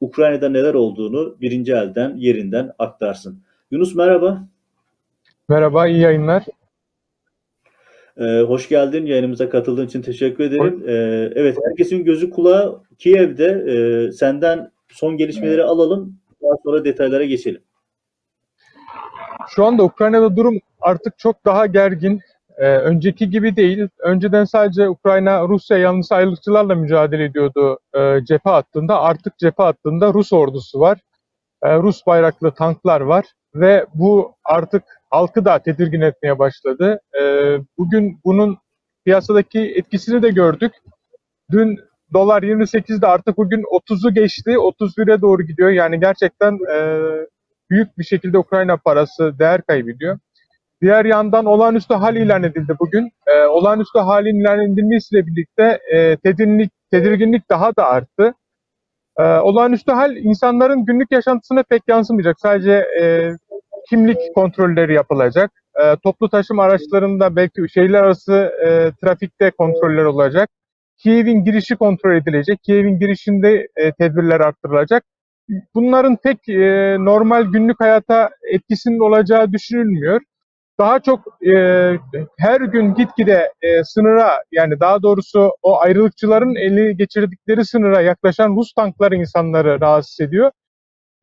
Ukrayna'da 0.00 0.48
neler 0.48 0.74
olduğunu 0.74 1.36
birinci 1.40 1.72
elden, 1.72 2.16
yerinden 2.16 2.72
aktarsın. 2.78 3.42
Yunus 3.70 3.94
merhaba. 3.94 4.48
Merhaba, 5.48 5.86
iyi 5.86 6.00
yayınlar. 6.00 6.44
Ee, 8.16 8.40
hoş 8.40 8.68
geldin. 8.68 9.06
Yayınımıza 9.06 9.50
katıldığın 9.50 9.86
için 9.86 10.02
teşekkür 10.02 10.44
ederim. 10.44 10.84
Ee, 10.86 10.92
evet, 11.34 11.58
herkesin 11.68 12.04
gözü 12.04 12.30
kulağı 12.30 12.82
Kiev'de. 12.98 13.46
Ee, 13.46 14.12
senden 14.12 14.70
son 14.88 15.16
gelişmeleri 15.16 15.64
alalım. 15.64 16.18
Daha 16.42 16.52
sonra 16.64 16.84
detaylara 16.84 17.24
geçelim. 17.24 17.62
Şu 19.48 19.64
anda 19.64 19.84
Ukrayna'da 19.84 20.36
durum 20.36 20.58
artık 20.80 21.18
çok 21.18 21.44
daha 21.44 21.66
gergin. 21.66 22.20
Ee, 22.58 22.66
önceki 22.66 23.30
gibi 23.30 23.56
değil. 23.56 23.88
Önceden 23.98 24.44
sadece 24.44 24.88
Ukrayna 24.88 25.48
Rusya 25.48 25.78
yanlısı 25.78 26.14
ayrılıkçılarla 26.14 26.74
mücadele 26.74 27.24
ediyordu 27.24 27.78
e, 27.94 28.24
cephe 28.24 28.50
hattında. 28.50 29.00
Artık 29.00 29.38
cephe 29.38 29.62
hattında 29.62 30.14
Rus 30.14 30.32
ordusu 30.32 30.80
var. 30.80 30.98
E, 31.62 31.76
Rus 31.76 32.06
bayraklı 32.06 32.50
tanklar 32.50 33.00
var 33.00 33.24
ve 33.54 33.86
bu 33.94 34.34
artık 34.44 34.82
halkı 35.10 35.44
da 35.44 35.58
tedirgin 35.58 36.00
etmeye 36.00 36.38
başladı. 36.38 37.00
E, 37.20 37.22
bugün 37.78 38.20
bunun 38.24 38.58
piyasadaki 39.04 39.60
etkisini 39.60 40.22
de 40.22 40.28
gördük. 40.28 40.72
Dün 41.50 41.78
dolar 42.12 42.42
28'de 42.42 43.06
artık 43.06 43.36
bugün 43.36 43.62
30'u 43.62 44.14
geçti. 44.14 44.50
31'e 44.50 45.20
doğru 45.20 45.42
gidiyor. 45.42 45.70
Yani 45.70 46.00
gerçekten 46.00 46.58
e, 46.72 47.00
büyük 47.70 47.98
bir 47.98 48.04
şekilde 48.04 48.38
Ukrayna 48.38 48.76
parası 48.76 49.38
değer 49.38 49.62
kaybediyor. 49.62 50.18
Diğer 50.82 51.04
yandan 51.04 51.44
olağanüstü 51.44 51.94
hal 51.94 52.16
ilan 52.16 52.42
edildi 52.42 52.76
bugün. 52.80 53.10
E, 53.26 53.44
olağanüstü 53.46 53.98
halin 53.98 54.40
ilan 54.40 54.60
edilmesiyle 54.60 55.26
birlikte 55.26 55.80
e, 55.92 56.16
tedirginlik, 56.16 56.70
tedirginlik 56.90 57.50
daha 57.50 57.76
da 57.76 57.86
arttı. 57.86 58.34
E, 59.18 59.22
olağanüstü 59.22 59.92
hal 59.92 60.16
insanların 60.16 60.84
günlük 60.84 61.12
yaşantısına 61.12 61.62
pek 61.62 61.82
yansımayacak. 61.88 62.40
Sadece 62.40 62.72
e, 63.00 63.32
kimlik 63.90 64.18
kontrolleri 64.34 64.94
yapılacak. 64.94 65.50
E, 65.80 65.96
toplu 65.96 66.28
taşıma 66.28 66.62
araçlarında 66.62 67.36
belki 67.36 67.68
şehirler 67.74 68.02
arası 68.02 68.52
e, 68.66 68.92
trafikte 69.02 69.50
kontroller 69.50 70.04
olacak. 70.04 70.48
Kiev'in 70.98 71.44
girişi 71.44 71.76
kontrol 71.76 72.16
edilecek. 72.16 72.62
Kiev'in 72.62 72.98
girişinde 72.98 73.68
e, 73.76 73.92
tedbirler 73.92 74.40
arttırılacak. 74.40 75.04
Bunların 75.74 76.16
pek 76.16 76.48
e, 76.48 76.96
normal 76.98 77.42
günlük 77.42 77.80
hayata 77.80 78.30
etkisinin 78.52 78.98
olacağı 78.98 79.52
düşünülmüyor. 79.52 80.20
Daha 80.80 81.00
çok 81.00 81.20
e, 81.46 81.54
her 82.38 82.60
gün 82.60 82.94
gitgide 82.94 83.52
e, 83.62 83.84
sınıra 83.84 84.42
yani 84.52 84.80
daha 84.80 85.02
doğrusu 85.02 85.50
o 85.62 85.80
ayrılıkçıların 85.80 86.54
eli 86.54 86.96
geçirdikleri 86.96 87.64
sınıra 87.64 88.00
yaklaşan 88.00 88.56
Rus 88.56 88.72
tankları 88.72 89.16
insanları 89.16 89.80
rahatsız 89.80 90.20
ediyor. 90.20 90.50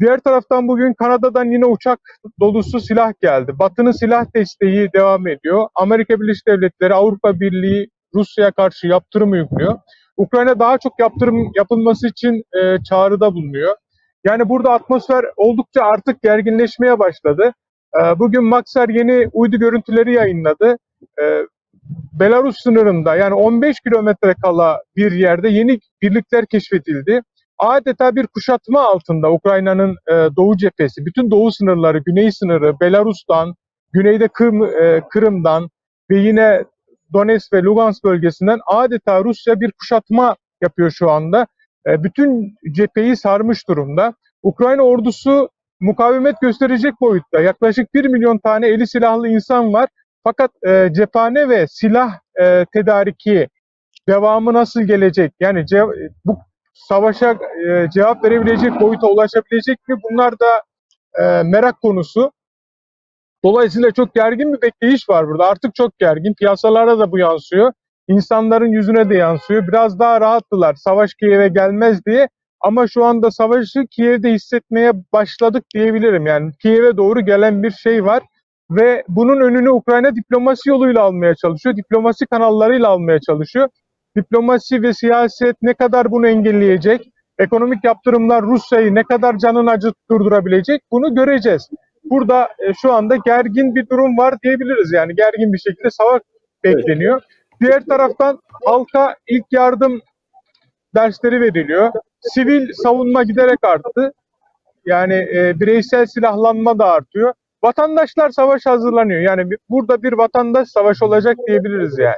Diğer 0.02 0.20
taraftan 0.20 0.68
bugün 0.68 0.94
Kanada'dan 0.94 1.46
yine 1.46 1.66
uçak 1.66 2.00
dolusu 2.40 2.80
silah 2.80 3.14
geldi. 3.22 3.60
Batı'nın 3.60 3.92
silah 3.92 4.26
desteği 4.36 4.90
devam 4.94 5.28
ediyor. 5.28 5.68
Amerika 5.76 6.22
Birleşik 6.22 6.48
Devletleri, 6.48 6.94
Avrupa 6.94 7.40
Birliği 7.40 7.88
Rusya'ya 8.16 8.52
karşı 8.52 8.88
yaptırım 8.88 9.32
uyguluyor. 9.32 9.80
Ukrayna 10.18 10.60
daha 10.60 10.78
çok 10.78 11.00
yaptırım 11.00 11.52
yapılması 11.56 12.08
için 12.08 12.44
e, 12.54 12.84
çağrıda 12.90 13.34
bulunuyor. 13.34 13.76
Yani 14.26 14.50
burada 14.50 14.72
atmosfer 14.72 15.26
oldukça 15.38 15.82
artık 15.82 16.22
gerginleşmeye 16.22 17.00
başladı. 17.00 17.54
E, 18.02 18.20
bugün 18.20 18.44
Maxar 18.44 18.90
yeni 18.90 19.30
uydu 19.34 19.58
görüntüleri 19.58 20.14
yayınladı. 20.14 20.78
E, 21.22 21.44
Belarus 22.20 22.56
sınırında 22.64 23.16
yani 23.16 23.34
15 23.34 23.80
kilometre 23.80 24.36
kala 24.44 24.84
bir 24.96 25.12
yerde 25.12 25.50
yeni 25.50 25.80
birlikler 26.02 26.46
keşfedildi. 26.46 27.22
Adeta 27.58 28.16
bir 28.16 28.28
kuşatma 28.28 28.82
altında 28.82 29.32
Ukrayna'nın 29.32 29.96
e, 30.08 30.14
doğu 30.14 30.58
cephesi, 30.58 31.06
bütün 31.06 31.32
doğu 31.32 31.52
sınırları, 31.52 32.00
güney 32.06 32.32
sınırı, 32.32 32.80
Belarus'tan, 32.80 33.56
güneyde 33.94 34.28
Kırım, 34.28 34.64
e, 34.64 35.02
Kırım'dan 35.10 35.70
ve 36.12 36.18
yine 36.18 36.64
Donetsk 37.14 37.54
ve 37.54 37.64
Lugansk 37.64 38.04
bölgesinden 38.04 38.60
adeta 38.68 39.24
Rusya 39.24 39.60
bir 39.62 39.72
kuşatma 39.72 40.36
yapıyor 40.62 40.92
şu 40.92 41.12
anda. 41.12 41.48
E, 41.88 42.04
bütün 42.04 42.56
cepheyi 42.72 43.18
sarmış 43.18 43.68
durumda. 43.68 44.14
Ukrayna 44.44 44.82
ordusu 44.82 45.50
mukavemet 45.80 46.42
gösterecek 46.42 46.94
boyutta. 47.02 47.42
Yaklaşık 47.42 47.94
1 47.94 48.06
milyon 48.06 48.38
tane 48.38 48.68
eli 48.68 48.88
silahlı 48.88 49.28
insan 49.28 49.74
var. 49.74 49.90
Fakat 50.24 50.52
e, 50.68 50.90
cephane 50.94 51.50
ve 51.50 51.68
silah 51.68 52.20
e, 52.42 52.66
tedariki 52.74 53.48
devamı 54.10 54.54
nasıl 54.54 54.82
gelecek? 54.82 55.34
Yani 55.40 55.60
ce- 55.60 56.10
bu 56.26 56.38
savaşa 56.74 57.32
e, 57.68 57.88
cevap 57.94 58.24
verebilecek 58.24 58.82
boyuta 58.82 59.08
ulaşabilecek 59.08 59.88
mi? 59.88 59.96
Bunlar 60.04 60.34
da 60.40 60.64
e, 61.20 61.44
merak 61.44 61.82
konusu. 61.82 62.32
Dolayısıyla 63.44 63.92
çok 63.92 64.16
gergin 64.16 64.54
bir 64.54 64.62
bekleyiş 64.62 65.10
var 65.10 65.28
burada. 65.28 65.46
Artık 65.48 65.76
çok 65.76 66.00
gergin. 66.00 66.34
Piyasalara 66.34 67.00
da 67.00 67.12
bu 67.12 67.18
yansıyor. 67.18 67.72
İnsanların 68.08 68.68
yüzüne 68.72 69.10
de 69.10 69.16
yansıyor. 69.16 69.68
Biraz 69.68 70.00
daha 70.00 70.22
rahattılar. 70.22 70.74
Savaş 70.76 71.14
Kiev'e 71.14 71.48
gelmez 71.48 72.06
diye. 72.06 72.30
Ama 72.62 72.88
şu 72.88 73.06
anda 73.06 73.32
savaşı 73.32 73.86
Kiev'de 73.92 74.32
hissetmeye 74.32 74.92
başladık 75.14 75.64
diyebilirim. 75.74 76.26
Yani 76.26 76.52
Kiev'e 76.62 76.98
doğru 76.98 77.22
gelen 77.22 77.64
bir 77.64 77.72
şey 77.72 78.06
var. 78.06 78.24
Ve 78.72 79.04
bunun 79.08 79.42
önünü 79.42 79.70
Ukrayna 79.70 80.16
diplomasi 80.16 80.70
yoluyla 80.70 81.02
almaya 81.02 81.36
çalışıyor. 81.36 81.76
Diplomasi 81.76 82.26
kanallarıyla 82.26 82.90
almaya 82.90 83.20
çalışıyor. 83.20 83.70
Diplomasi 84.18 84.82
ve 84.82 84.94
siyaset 84.94 85.56
ne 85.62 85.74
kadar 85.74 86.12
bunu 86.12 86.28
engelleyecek? 86.28 87.02
Ekonomik 87.40 87.84
yaptırımlar 87.84 88.44
Rusya'yı 88.44 88.96
ne 88.96 89.04
kadar 89.04 89.38
canın 89.38 89.68
acı 89.68 89.92
durdurabilecek? 90.12 90.82
Bunu 90.92 91.16
göreceğiz. 91.16 91.70
Burada 92.04 92.50
e, 92.60 92.74
şu 92.82 92.94
anda 92.94 93.16
gergin 93.26 93.76
bir 93.76 93.90
durum 93.90 94.18
var 94.18 94.36
diyebiliriz. 94.44 94.92
Yani 94.92 95.16
gergin 95.16 95.54
bir 95.54 95.58
şekilde 95.58 95.90
savaş 95.90 96.22
bekleniyor. 96.64 97.22
Diğer 97.62 97.86
taraftan 97.86 98.40
halka 98.66 99.16
ilk 99.28 99.46
yardım 99.52 100.02
dersleri 100.96 101.42
veriliyor. 101.42 101.92
Sivil 102.22 102.74
savunma 102.74 103.24
giderek 103.24 103.64
arttı. 103.64 104.14
Yani 104.86 105.14
e, 105.14 105.60
bireysel 105.60 106.06
silahlanma 106.06 106.80
da 106.80 106.86
artıyor. 106.86 107.34
Vatandaşlar 107.64 108.30
savaş 108.30 108.66
hazırlanıyor. 108.66 109.22
Yani 109.22 109.50
burada 109.70 110.04
bir 110.04 110.14
vatandaş 110.14 110.70
savaşı 110.70 111.06
olacak 111.06 111.38
diyebiliriz 111.48 111.98
yani. 112.00 112.16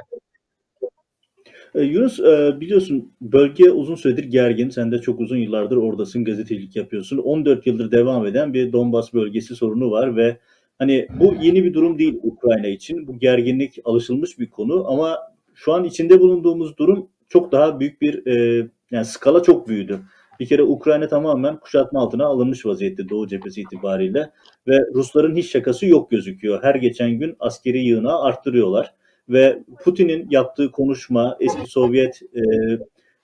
Ee, 1.74 1.82
Yunus 1.82 2.20
e, 2.20 2.60
biliyorsun 2.60 3.12
bölge 3.20 3.70
uzun 3.70 3.94
süredir 3.94 4.24
gergin. 4.24 4.68
Sen 4.70 4.92
de 4.92 4.98
çok 4.98 5.20
uzun 5.20 5.36
yıllardır 5.36 5.76
oradasın, 5.76 6.24
gazetecilik 6.24 6.76
yapıyorsun. 6.76 7.18
14 7.18 7.66
yıldır 7.66 7.90
devam 7.90 8.26
eden 8.26 8.54
bir 8.54 8.72
Donbas 8.72 9.14
bölgesi 9.14 9.56
sorunu 9.56 9.90
var 9.90 10.16
ve 10.16 10.36
hani 10.78 11.08
bu 11.20 11.34
yeni 11.40 11.64
bir 11.64 11.74
durum 11.74 11.98
değil 11.98 12.18
Ukrayna 12.22 12.66
için. 12.66 13.06
Bu 13.06 13.18
gerginlik 13.18 13.78
alışılmış 13.84 14.38
bir 14.38 14.50
konu 14.50 14.84
ama 14.88 15.18
şu 15.54 15.72
an 15.72 15.84
içinde 15.84 16.20
bulunduğumuz 16.20 16.76
durum 16.76 17.08
çok 17.28 17.52
daha 17.52 17.80
büyük 17.80 18.02
bir 18.02 18.26
e, 18.26 18.66
yani 18.90 19.04
skala 19.04 19.42
çok 19.42 19.68
büyüdü. 19.68 20.00
Bir 20.40 20.46
kere 20.46 20.62
Ukrayna 20.62 21.08
tamamen 21.08 21.56
kuşatma 21.56 22.00
altına 22.00 22.26
alınmış 22.26 22.66
vaziyette 22.66 23.08
Doğu 23.08 23.26
cephesi 23.28 23.60
itibariyle 23.60 24.30
ve 24.68 24.86
Rusların 24.94 25.36
hiç 25.36 25.50
şakası 25.50 25.86
yok 25.86 26.10
gözüküyor. 26.10 26.62
Her 26.62 26.74
geçen 26.74 27.10
gün 27.10 27.36
askeri 27.40 27.78
yığınağı 27.78 28.22
arttırıyorlar 28.22 28.94
ve 29.28 29.62
Putin'in 29.84 30.26
yaptığı 30.30 30.70
konuşma 30.70 31.36
eski 31.40 31.70
Sovyet 31.70 32.22
e, 32.22 32.42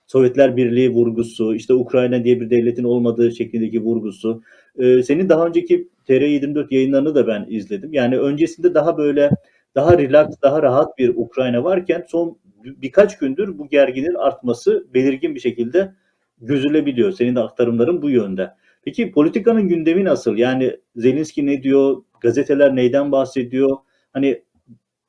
Sovyetler 0.07 0.57
Birliği 0.57 0.93
vurgusu, 0.93 1.55
işte 1.55 1.73
Ukrayna 1.73 2.23
diye 2.23 2.41
bir 2.41 2.49
devletin 2.49 2.83
olmadığı 2.83 3.31
şeklindeki 3.31 3.83
vurgusu. 3.83 4.41
Ee, 4.79 5.03
senin 5.03 5.29
daha 5.29 5.47
önceki 5.47 5.89
TR24 6.07 6.73
yayınlarını 6.73 7.15
da 7.15 7.27
ben 7.27 7.45
izledim. 7.49 7.93
Yani 7.93 8.19
öncesinde 8.19 8.73
daha 8.73 8.97
böyle 8.97 9.29
daha 9.75 9.97
relax, 9.97 10.41
daha 10.41 10.61
rahat 10.63 10.97
bir 10.97 11.09
Ukrayna 11.15 11.63
varken 11.63 12.05
son 12.07 12.37
birkaç 12.65 13.17
gündür 13.17 13.57
bu 13.57 13.69
gerginin 13.69 14.13
artması 14.13 14.87
belirgin 14.93 15.35
bir 15.35 15.39
şekilde 15.39 15.93
gözülebiliyor. 16.41 17.11
Senin 17.11 17.35
de 17.35 17.39
aktarımların 17.39 18.01
bu 18.01 18.09
yönde. 18.09 18.51
Peki 18.85 19.11
politikanın 19.11 19.67
gündemi 19.67 20.05
nasıl? 20.05 20.37
Yani 20.37 20.79
Zelenski 20.95 21.45
ne 21.45 21.63
diyor? 21.63 22.03
Gazeteler 22.21 22.75
neyden 22.75 23.11
bahsediyor? 23.11 23.77
Hani 24.13 24.43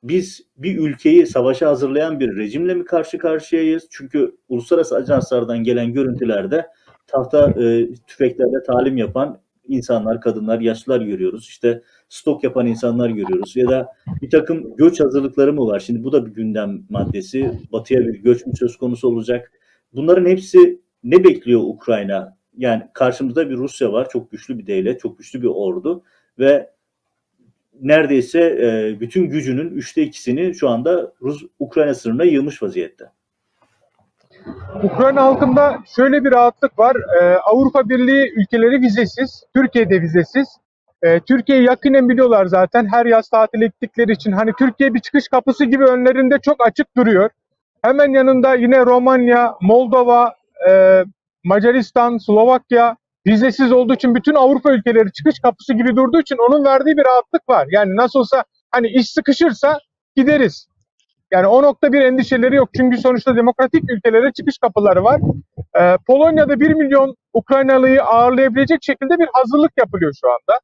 biz 0.02 0.46
bir 0.56 0.78
ülkeyi 0.78 1.26
savaşa 1.26 1.68
hazırlayan 1.68 2.20
bir 2.20 2.36
rejimle 2.36 2.74
mi 2.74 2.84
karşı 2.84 3.18
karşıyayız? 3.18 3.86
Çünkü 3.90 4.36
uluslararası 4.48 4.96
ajanslardan 4.96 5.58
gelen 5.58 5.92
görüntülerde 5.92 6.66
tahta 7.06 7.50
e, 7.50 7.94
tüfeklerle 8.06 8.62
talim 8.66 8.96
yapan 8.96 9.40
insanlar, 9.68 10.20
kadınlar, 10.20 10.60
yaşlılar 10.60 11.00
görüyoruz. 11.00 11.48
İşte 11.48 11.82
stok 12.08 12.44
yapan 12.44 12.66
insanlar 12.66 13.10
görüyoruz. 13.10 13.56
Ya 13.56 13.68
da 13.68 13.88
bir 14.22 14.30
takım 14.30 14.76
göç 14.76 15.00
hazırlıkları 15.00 15.52
mı 15.52 15.66
var? 15.66 15.80
Şimdi 15.80 16.04
bu 16.04 16.12
da 16.12 16.26
bir 16.26 16.30
gündem 16.30 16.82
maddesi. 16.90 17.52
Batıya 17.72 18.00
bir 18.00 18.14
göç 18.14 18.46
mü 18.46 18.52
söz 18.56 18.76
konusu 18.76 19.08
olacak? 19.08 19.52
Bunların 19.92 20.30
hepsi 20.30 20.80
ne 21.04 21.24
bekliyor 21.24 21.60
Ukrayna? 21.64 22.36
Yani 22.56 22.82
karşımızda 22.92 23.50
bir 23.50 23.56
Rusya 23.56 23.92
var. 23.92 24.08
Çok 24.08 24.30
güçlü 24.30 24.58
bir 24.58 24.66
devlet, 24.66 25.00
çok 25.00 25.18
güçlü 25.18 25.42
bir 25.42 25.46
ordu 25.46 26.02
ve 26.38 26.70
neredeyse 27.80 28.40
e, 28.40 29.00
bütün 29.00 29.22
gücünün 29.22 29.70
üçte 29.70 30.02
ikisini 30.02 30.54
şu 30.54 30.68
anda 30.68 31.12
Rus 31.22 31.42
Ukrayna 31.58 31.94
sınırına 31.94 32.24
yığmış 32.24 32.62
vaziyette. 32.62 33.04
Ukrayna 34.82 35.22
halkında 35.22 35.78
şöyle 35.96 36.24
bir 36.24 36.32
rahatlık 36.32 36.78
var. 36.78 36.96
Ee, 36.96 37.24
Avrupa 37.36 37.88
Birliği 37.88 38.32
ülkeleri 38.36 38.80
vizesiz, 38.80 39.44
Türkiye'de 39.54 40.02
vizesiz. 40.02 40.48
Ee, 41.02 41.20
Türkiye'yi 41.20 41.64
yakinen 41.64 42.08
biliyorlar 42.08 42.46
zaten. 42.46 42.88
Her 42.92 43.06
yaz 43.06 43.28
tatil 43.28 43.62
ettikleri 43.62 44.12
için 44.12 44.32
hani 44.32 44.52
Türkiye 44.58 44.94
bir 44.94 45.00
çıkış 45.00 45.28
kapısı 45.28 45.64
gibi 45.64 45.84
önlerinde 45.84 46.38
çok 46.38 46.66
açık 46.66 46.96
duruyor. 46.96 47.30
Hemen 47.82 48.10
yanında 48.10 48.54
yine 48.54 48.86
Romanya, 48.86 49.54
Moldova, 49.60 50.34
e, 50.68 51.04
Macaristan, 51.44 52.18
Slovakya 52.18 52.96
vizesiz 53.26 53.72
olduğu 53.72 53.94
için 53.94 54.14
bütün 54.14 54.34
Avrupa 54.34 54.72
ülkeleri 54.72 55.12
çıkış 55.12 55.40
kapısı 55.40 55.74
gibi 55.74 55.96
durduğu 55.96 56.20
için 56.20 56.36
onun 56.48 56.64
verdiği 56.64 56.96
bir 56.96 57.04
rahatlık 57.04 57.48
var. 57.48 57.66
Yani 57.70 57.96
nasıl 57.96 58.18
olsa 58.18 58.44
hani 58.70 58.88
iş 58.88 59.10
sıkışırsa 59.10 59.78
gideriz. 60.16 60.68
Yani 61.32 61.46
o 61.46 61.62
nokta 61.62 61.92
bir 61.92 62.00
endişeleri 62.00 62.56
yok. 62.56 62.68
Çünkü 62.76 62.98
sonuçta 62.98 63.36
demokratik 63.36 63.90
ülkelere 63.90 64.32
çıkış 64.32 64.58
kapıları 64.58 65.04
var. 65.04 65.20
Ee, 65.80 65.96
Polonya'da 66.06 66.60
1 66.60 66.74
milyon 66.74 67.14
Ukraynalıyı 67.32 68.02
ağırlayabilecek 68.02 68.78
şekilde 68.82 69.18
bir 69.18 69.28
hazırlık 69.32 69.72
yapılıyor 69.78 70.12
şu 70.20 70.28
anda. 70.28 70.60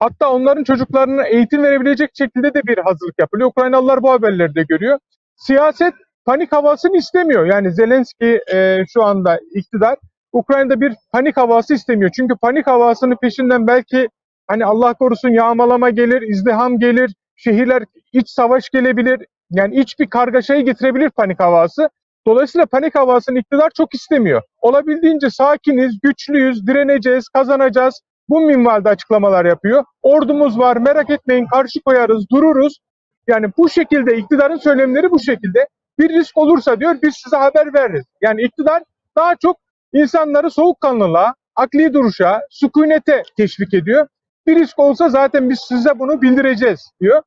Hatta 0.00 0.30
onların 0.32 0.64
çocuklarına 0.64 1.26
eğitim 1.26 1.62
verebilecek 1.62 2.10
şekilde 2.14 2.54
de 2.54 2.62
bir 2.66 2.78
hazırlık 2.78 3.18
yapılıyor. 3.18 3.48
Ukraynalılar 3.48 4.02
bu 4.02 4.10
haberleri 4.10 4.54
de 4.54 4.62
görüyor. 4.62 4.98
Siyaset 5.36 5.94
panik 6.24 6.52
havasını 6.52 6.96
istemiyor. 6.96 7.46
Yani 7.46 7.72
Zelenski 7.72 8.40
e, 8.52 8.84
şu 8.92 9.04
anda 9.04 9.40
iktidar 9.54 9.96
Ukrayna'da 10.32 10.80
bir 10.80 10.94
panik 11.12 11.36
havası 11.36 11.74
istemiyor. 11.74 12.10
Çünkü 12.16 12.36
panik 12.36 12.66
havasının 12.66 13.16
peşinden 13.16 13.66
belki 13.66 14.08
hani 14.46 14.64
Allah 14.64 14.94
korusun 14.94 15.28
yağmalama 15.28 15.90
gelir, 15.90 16.22
izdiham 16.22 16.78
gelir, 16.78 17.14
şehirler 17.36 17.84
iç 18.12 18.30
savaş 18.30 18.70
gelebilir. 18.70 19.26
Yani 19.50 19.76
iç 19.76 19.98
bir 19.98 20.10
kargaşayı 20.10 20.64
getirebilir 20.64 21.10
panik 21.10 21.40
havası. 21.40 21.88
Dolayısıyla 22.26 22.66
panik 22.66 22.94
havasını 22.94 23.38
iktidar 23.38 23.70
çok 23.76 23.94
istemiyor. 23.94 24.42
Olabildiğince 24.60 25.30
sakiniz, 25.30 25.98
güçlüyüz, 26.02 26.66
direneceğiz, 26.66 27.28
kazanacağız. 27.28 28.00
Bu 28.28 28.40
minvalde 28.40 28.88
açıklamalar 28.88 29.44
yapıyor. 29.44 29.84
Ordumuz 30.02 30.58
var, 30.58 30.76
merak 30.76 31.10
etmeyin 31.10 31.46
karşı 31.46 31.80
koyarız, 31.80 32.24
dururuz. 32.30 32.78
Yani 33.26 33.46
bu 33.58 33.68
şekilde 33.68 34.16
iktidarın 34.16 34.56
söylemleri 34.56 35.10
bu 35.10 35.18
şekilde. 35.18 35.68
Bir 35.98 36.08
risk 36.08 36.38
olursa 36.38 36.80
diyor 36.80 36.96
biz 37.02 37.14
size 37.24 37.36
haber 37.36 37.74
veririz. 37.74 38.04
Yani 38.22 38.42
iktidar 38.42 38.82
daha 39.16 39.36
çok 39.36 39.56
insanları 39.92 40.50
soğukkanlılığa, 40.50 41.34
akli 41.56 41.92
duruşa, 41.92 42.40
sükunete 42.50 43.22
teşvik 43.36 43.74
ediyor. 43.74 44.06
Bir 44.46 44.56
risk 44.56 44.78
olsa 44.78 45.08
zaten 45.08 45.50
biz 45.50 45.58
size 45.68 45.98
bunu 45.98 46.22
bildireceğiz 46.22 46.90
diyor. 47.00 47.22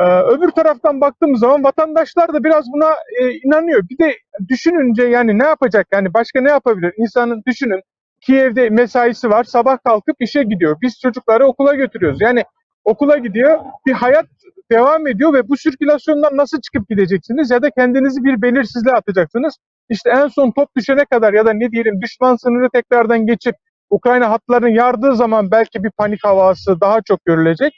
Ee, 0.00 0.04
öbür 0.20 0.50
taraftan 0.50 1.00
baktığımız 1.00 1.40
zaman 1.40 1.64
vatandaşlar 1.64 2.32
da 2.32 2.44
biraz 2.44 2.64
buna 2.72 2.94
e, 3.20 3.30
inanıyor. 3.30 3.82
Bir 3.90 3.98
de 3.98 4.16
düşününce 4.48 5.02
yani 5.02 5.38
ne 5.38 5.44
yapacak? 5.44 5.86
Yani 5.92 6.14
başka 6.14 6.40
ne 6.40 6.50
yapabilir? 6.50 6.94
İnsanın 6.98 7.42
düşünün 7.46 7.80
Kiev'de 8.20 8.70
mesaisi 8.70 9.30
var. 9.30 9.44
Sabah 9.44 9.78
kalkıp 9.84 10.16
işe 10.20 10.42
gidiyor. 10.42 10.76
Biz 10.82 11.00
çocukları 11.00 11.46
okula 11.46 11.74
götürüyoruz. 11.74 12.20
Yani 12.20 12.44
okula 12.84 13.16
gidiyor. 13.16 13.58
Bir 13.86 13.92
hayat 13.92 14.26
devam 14.70 15.06
ediyor 15.06 15.32
ve 15.32 15.48
bu 15.48 15.56
sirkülasyondan 15.56 16.36
nasıl 16.36 16.60
çıkıp 16.60 16.88
gideceksiniz 16.88 17.50
ya 17.50 17.62
da 17.62 17.70
kendinizi 17.70 18.24
bir 18.24 18.42
belirsizliğe 18.42 18.94
atacaksınız. 18.94 19.54
İşte 19.90 20.10
en 20.10 20.28
son 20.28 20.50
top 20.50 20.76
düşene 20.76 21.04
kadar 21.04 21.32
ya 21.32 21.46
da 21.46 21.52
ne 21.52 21.70
diyelim 21.70 22.02
düşman 22.02 22.36
sınırı 22.36 22.68
tekrardan 22.70 23.26
geçip 23.26 23.54
Ukrayna 23.90 24.30
hatlarını 24.30 24.70
yardığı 24.70 25.16
zaman 25.16 25.50
belki 25.50 25.84
bir 25.84 25.90
panik 25.90 26.24
havası 26.24 26.80
daha 26.80 27.02
çok 27.02 27.24
görülecek. 27.24 27.72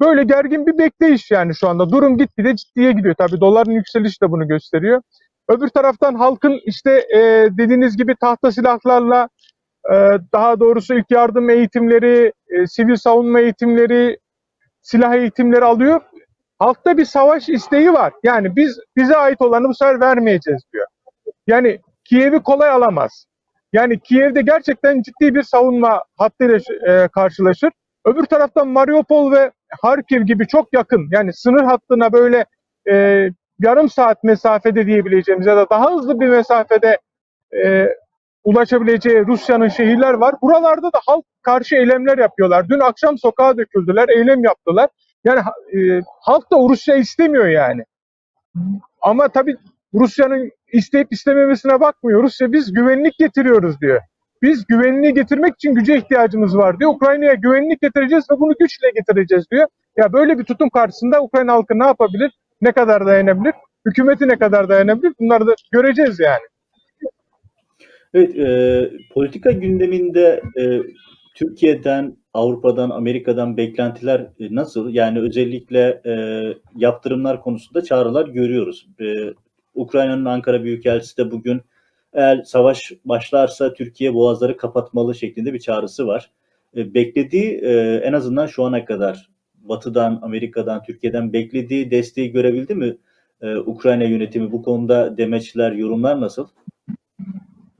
Böyle 0.00 0.24
gergin 0.24 0.66
bir 0.66 0.78
bekleyiş 0.78 1.30
yani 1.30 1.54
şu 1.54 1.68
anda. 1.68 1.90
Durum 1.90 2.18
gitgide 2.18 2.56
ciddiye 2.56 2.92
gidiyor. 2.92 3.14
Tabii 3.18 3.40
doların 3.40 3.72
yükselişi 3.72 4.20
de 4.20 4.30
bunu 4.30 4.48
gösteriyor. 4.48 5.02
Öbür 5.48 5.68
taraftan 5.68 6.14
halkın 6.14 6.60
işte 6.64 6.90
e, 7.14 7.18
dediğiniz 7.50 7.96
gibi 7.96 8.14
tahta 8.16 8.52
silahlarla 8.52 9.28
e, 9.92 9.94
daha 10.32 10.60
doğrusu 10.60 10.94
ilk 10.94 11.10
yardım 11.10 11.50
eğitimleri, 11.50 12.32
e, 12.48 12.66
sivil 12.66 12.96
savunma 12.96 13.40
eğitimleri, 13.40 14.18
silah 14.82 15.14
eğitimleri 15.14 15.64
alıyor. 15.64 16.00
Halkta 16.58 16.96
bir 16.96 17.04
savaş 17.04 17.48
isteği 17.48 17.92
var. 17.92 18.12
Yani 18.22 18.56
biz 18.56 18.78
bize 18.96 19.16
ait 19.16 19.40
olanı 19.40 19.68
bu 19.68 19.74
sefer 19.74 20.00
vermeyeceğiz 20.00 20.62
diyor. 20.72 20.86
Yani 21.46 21.80
Kiev'i 22.04 22.38
kolay 22.42 22.70
alamaz. 22.70 23.26
Yani 23.72 24.00
Kiev'de 24.00 24.42
gerçekten 24.42 25.02
ciddi 25.02 25.34
bir 25.34 25.42
savunma 25.42 26.04
hattıyla 26.16 26.58
e, 26.88 27.08
karşılaşır. 27.08 27.70
Öbür 28.04 28.24
taraftan 28.24 28.68
Mariupol 28.68 29.32
ve 29.32 29.52
Harkiv 29.82 30.22
gibi 30.22 30.46
çok 30.46 30.72
yakın 30.72 31.08
yani 31.12 31.32
sınır 31.32 31.64
hattına 31.64 32.12
böyle 32.12 32.44
e, 32.90 33.28
yarım 33.60 33.88
saat 33.88 34.24
mesafede 34.24 34.86
diyebileceğimiz 34.86 35.46
ya 35.46 35.56
da 35.56 35.70
daha 35.70 35.96
hızlı 35.96 36.20
bir 36.20 36.28
mesafede 36.28 36.98
e, 37.64 37.88
ulaşabileceği 38.44 39.26
Rusya'nın 39.26 39.68
şehirler 39.68 40.14
var. 40.14 40.34
Buralarda 40.42 40.92
da 40.92 41.00
halk 41.06 41.24
karşı 41.42 41.76
eylemler 41.76 42.18
yapıyorlar. 42.18 42.68
Dün 42.68 42.80
akşam 42.80 43.18
sokağa 43.18 43.56
döküldüler, 43.56 44.08
eylem 44.08 44.44
yaptılar. 44.44 44.90
Yani 45.24 45.40
e, 45.74 46.00
halk 46.20 46.50
da 46.52 46.56
Rusya 46.56 46.96
istemiyor 46.96 47.46
yani. 47.46 47.84
Ama 49.00 49.28
tabii 49.28 49.56
Rusya'nın 49.94 50.50
isteyip 50.72 51.12
istememesine 51.12 51.80
bakmıyor. 51.80 52.22
Rusya 52.22 52.52
biz 52.52 52.72
güvenlik 52.72 53.18
getiriyoruz 53.18 53.80
diyor. 53.80 54.00
Biz 54.42 54.66
güvenliği 54.66 55.14
getirmek 55.14 55.54
için 55.54 55.74
güce 55.74 55.96
ihtiyacımız 55.96 56.56
var 56.56 56.80
diyor. 56.80 56.90
Ukrayna'ya 56.90 57.34
güvenlik 57.34 57.80
getireceğiz 57.80 58.24
ve 58.32 58.40
bunu 58.40 58.52
güçle 58.60 58.90
getireceğiz 58.94 59.44
diyor. 59.50 59.66
Ya 59.96 60.12
böyle 60.12 60.38
bir 60.38 60.44
tutum 60.44 60.70
karşısında 60.70 61.22
Ukrayna 61.22 61.52
halkı 61.52 61.78
ne 61.78 61.86
yapabilir? 61.86 62.30
Ne 62.60 62.72
kadar 62.72 63.06
dayanabilir? 63.06 63.54
Hükümeti 63.86 64.28
ne 64.28 64.38
kadar 64.38 64.68
dayanabilir? 64.68 65.12
Bunları 65.20 65.46
da 65.46 65.54
göreceğiz 65.72 66.20
yani. 66.20 66.46
Evet, 68.14 68.36
e, 68.36 68.90
politika 69.14 69.50
gündeminde 69.50 70.42
e, 70.60 70.82
Türkiye'den, 71.34 72.16
Avrupa'dan, 72.34 72.90
Amerika'dan 72.90 73.56
beklentiler 73.56 74.20
e, 74.20 74.54
nasıl? 74.54 74.94
Yani 74.94 75.20
özellikle 75.20 76.00
e, 76.06 76.14
yaptırımlar 76.76 77.42
konusunda 77.42 77.84
çağrılar 77.84 78.28
görüyoruz. 78.28 78.88
E, 79.00 79.04
Ukrayna'nın 79.74 80.24
Ankara 80.24 80.64
Büyükelçisi 80.64 81.16
de 81.16 81.30
bugün 81.30 81.60
eğer 82.12 82.42
savaş 82.42 82.92
başlarsa 83.04 83.72
Türkiye 83.72 84.14
boğazları 84.14 84.56
kapatmalı 84.56 85.14
şeklinde 85.14 85.52
bir 85.52 85.58
çağrısı 85.58 86.06
var. 86.06 86.30
E, 86.76 86.94
beklediği 86.94 87.60
e, 87.62 88.00
en 88.04 88.12
azından 88.12 88.46
şu 88.46 88.64
ana 88.64 88.84
kadar 88.84 89.30
Batı'dan, 89.54 90.18
Amerika'dan, 90.22 90.82
Türkiye'den 90.82 91.32
beklediği 91.32 91.90
desteği 91.90 92.32
görebildi 92.32 92.74
mi? 92.74 92.96
E, 93.42 93.56
Ukrayna 93.56 94.04
yönetimi 94.04 94.52
bu 94.52 94.62
konuda 94.62 95.16
demeçler, 95.16 95.72
yorumlar 95.72 96.20
nasıl? 96.20 96.48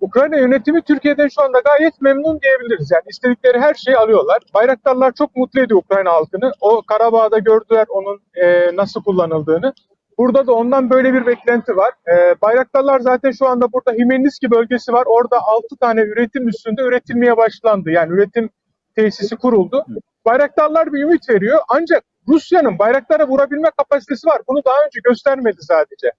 Ukrayna 0.01 0.37
yönetimi 0.37 0.83
Türkiye'den 0.83 1.29
şu 1.29 1.43
anda 1.43 1.59
gayet 1.61 2.01
memnun 2.01 2.41
diyebiliriz. 2.41 2.91
Yani 2.91 3.03
istedikleri 3.11 3.61
her 3.61 3.75
şeyi 3.75 3.97
alıyorlar. 3.97 4.39
Bayraktarlar 4.55 5.13
çok 5.13 5.37
mutlu 5.37 5.61
ediyor 5.61 5.81
Ukrayna 5.81 6.13
halkını. 6.13 6.53
O 6.61 6.83
Karabağ'da 6.83 7.39
gördüler 7.39 7.87
onun 7.89 8.21
e, 8.35 8.77
nasıl 8.77 9.03
kullanıldığını. 9.03 9.73
Burada 10.19 10.47
da 10.47 10.53
ondan 10.53 10.91
böyle 10.91 11.15
bir 11.15 11.27
beklenti 11.27 11.77
var. 11.77 11.93
E, 12.09 12.35
bayraktarlar 12.43 13.01
zaten 13.01 13.31
şu 13.31 13.47
anda 13.47 13.73
burada 13.73 13.93
Himelniski 13.93 14.51
bölgesi 14.51 14.93
var. 14.93 15.05
Orada 15.07 15.39
6 15.43 15.77
tane 15.81 16.01
üretim 16.01 16.49
üstünde 16.49 16.83
üretilmeye 16.83 17.37
başlandı. 17.37 17.91
Yani 17.91 18.13
üretim 18.13 18.51
tesisi 18.97 19.37
kuruldu. 19.37 19.85
Bayraktarlar 20.27 20.93
bir 20.93 21.03
ümit 21.03 21.29
veriyor. 21.31 21.59
Ancak 21.69 22.05
Rusya'nın 22.29 22.79
bayraktara 22.79 23.29
vurabilme 23.29 23.71
kapasitesi 23.79 24.27
var. 24.27 24.39
Bunu 24.49 24.65
daha 24.65 24.77
önce 24.87 25.01
göstermedi 25.05 25.59
sadece. 25.61 26.11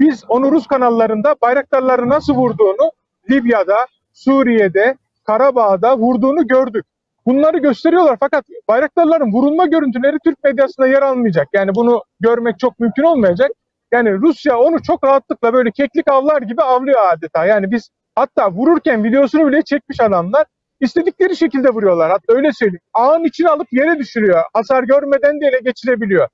Biz 0.00 0.24
onu 0.28 0.52
Rus 0.52 0.66
kanallarında 0.66 1.34
bayraktarları 1.42 2.08
nasıl 2.08 2.34
vurduğunu 2.34 2.92
Libya'da, 3.30 3.86
Suriye'de, 4.12 4.96
Karabağ'da 5.24 5.98
vurduğunu 5.98 6.46
gördük. 6.46 6.86
Bunları 7.28 7.58
gösteriyorlar 7.58 8.16
fakat 8.20 8.44
bayraktarların 8.68 9.32
vurulma 9.32 9.66
görüntüleri 9.66 10.16
Türk 10.24 10.44
medyasında 10.44 10.86
yer 10.86 11.02
almayacak. 11.02 11.48
Yani 11.52 11.74
bunu 11.74 12.02
görmek 12.20 12.58
çok 12.58 12.80
mümkün 12.80 13.02
olmayacak. 13.02 13.50
Yani 13.92 14.12
Rusya 14.12 14.58
onu 14.58 14.82
çok 14.82 15.04
rahatlıkla 15.04 15.52
böyle 15.52 15.70
keklik 15.70 16.10
avlar 16.10 16.42
gibi 16.42 16.62
avlıyor 16.62 17.00
adeta. 17.12 17.46
Yani 17.46 17.70
biz 17.70 17.90
hatta 18.14 18.50
vururken 18.50 19.04
videosunu 19.04 19.48
bile 19.48 19.62
çekmiş 19.62 20.00
adamlar. 20.00 20.46
İstedikleri 20.80 21.36
şekilde 21.36 21.68
vuruyorlar. 21.68 22.10
Hatta 22.10 22.34
öyle 22.34 22.52
söyleyeyim. 22.52 22.80
Ağın 22.94 23.24
içine 23.24 23.48
alıp 23.48 23.72
yere 23.72 23.98
düşürüyor. 23.98 24.42
Hasar 24.54 24.82
görmeden 24.82 25.40
de 25.40 25.46
ele 25.46 25.60
geçirebiliyor. 25.64 26.28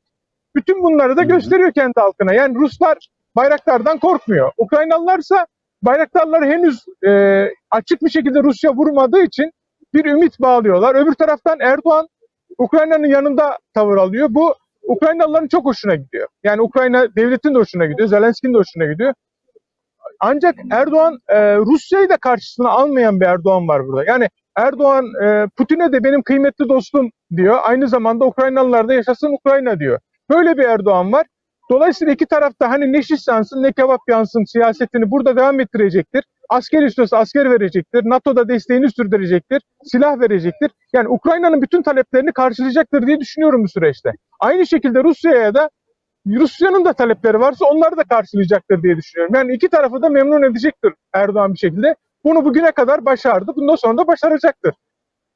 Bütün 0.57 0.83
bunları 0.83 1.17
da 1.17 1.23
gösteriyor 1.23 1.73
kendi 1.73 2.01
halkına. 2.01 2.35
Yani 2.35 2.55
Ruslar 2.55 2.99
bayraktardan 3.37 3.99
korkmuyor. 3.99 4.53
Ukraynalılarsa 4.57 5.47
bayraktarları 5.83 6.45
henüz 6.45 6.85
e, 7.07 7.11
açık 7.71 8.03
bir 8.03 8.11
şekilde 8.11 8.43
Rusya 8.43 8.73
vurmadığı 8.73 9.23
için 9.23 9.51
bir 9.95 10.05
ümit 10.05 10.41
bağlıyorlar. 10.41 10.95
Öbür 10.95 11.15
taraftan 11.15 11.61
Erdoğan 11.61 12.09
Ukrayna'nın 12.59 13.07
yanında 13.07 13.59
tavır 13.75 13.97
alıyor. 13.97 14.29
Bu 14.31 14.55
Ukraynalıların 14.83 15.49
çok 15.49 15.65
hoşuna 15.65 15.95
gidiyor. 15.95 16.29
Yani 16.45 16.63
Ukrayna 16.63 17.17
devletin 17.17 17.55
de 17.55 17.59
hoşuna 17.59 17.87
gidiyor. 17.87 18.09
Zelenski'nin 18.09 18.55
de 18.55 18.59
hoşuna 18.59 18.85
gidiyor. 18.85 19.15
Ancak 20.21 20.55
Erdoğan 20.71 21.19
e, 21.29 21.57
Rusya'yı 21.57 22.09
da 22.09 22.17
karşısına 22.17 22.69
almayan 22.69 23.21
bir 23.21 23.27
Erdoğan 23.27 23.69
var 23.69 23.87
burada. 23.87 24.05
Yani 24.05 24.29
Erdoğan 24.57 25.05
e, 25.25 25.49
Putin'e 25.57 25.93
de 25.93 26.05
benim 26.05 26.23
kıymetli 26.23 26.69
dostum 26.69 27.11
diyor. 27.37 27.59
Aynı 27.63 27.89
zamanda 27.89 28.25
Ukraynalılar 28.25 28.89
da 28.89 28.95
yaşasın 28.95 29.33
Ukrayna 29.33 29.79
diyor. 29.79 29.99
Böyle 30.31 30.57
bir 30.59 30.65
Erdoğan 30.65 31.13
var. 31.13 31.27
Dolayısıyla 31.71 32.15
iki 32.15 32.27
tarafta 32.27 32.71
hani 32.71 32.93
ne 32.93 33.03
şiş 33.03 33.29
yansın 33.29 33.63
ne 33.63 33.73
kebap 33.73 34.01
yansın 34.09 34.45
siyasetini 34.45 35.11
burada 35.11 35.37
devam 35.37 35.61
ettirecektir. 35.61 36.25
Asker 36.49 36.83
istiyorsa 36.83 37.19
asker 37.19 37.51
verecektir. 37.51 38.03
NATO'da 38.05 38.49
desteğini 38.49 38.91
sürdürecektir. 38.91 39.63
Silah 39.85 40.21
verecektir. 40.21 40.71
Yani 40.93 41.09
Ukrayna'nın 41.09 41.63
bütün 41.63 41.83
taleplerini 41.83 42.33
karşılayacaktır 42.33 43.07
diye 43.07 43.21
düşünüyorum 43.21 43.65
bu 43.65 43.69
süreçte. 43.69 44.13
Aynı 44.41 44.67
şekilde 44.67 45.05
Rusya'ya 45.05 45.55
da 45.55 45.71
Rusya'nın 46.27 46.85
da 46.85 46.93
talepleri 46.93 47.41
varsa 47.41 47.65
onları 47.65 47.97
da 47.97 48.05
karşılayacaktır 48.05 48.83
diye 48.83 48.97
düşünüyorum. 48.97 49.35
Yani 49.35 49.55
iki 49.55 49.69
tarafı 49.69 50.03
da 50.03 50.09
memnun 50.09 50.43
edecektir 50.43 50.93
Erdoğan 51.13 51.53
bir 51.53 51.59
şekilde. 51.59 51.95
Bunu 52.25 52.45
bugüne 52.45 52.73
kadar 52.73 53.05
başardı. 53.05 53.53
Bundan 53.57 53.77
sonra 53.77 53.99
da 53.99 54.07
başaracaktır. 54.07 54.75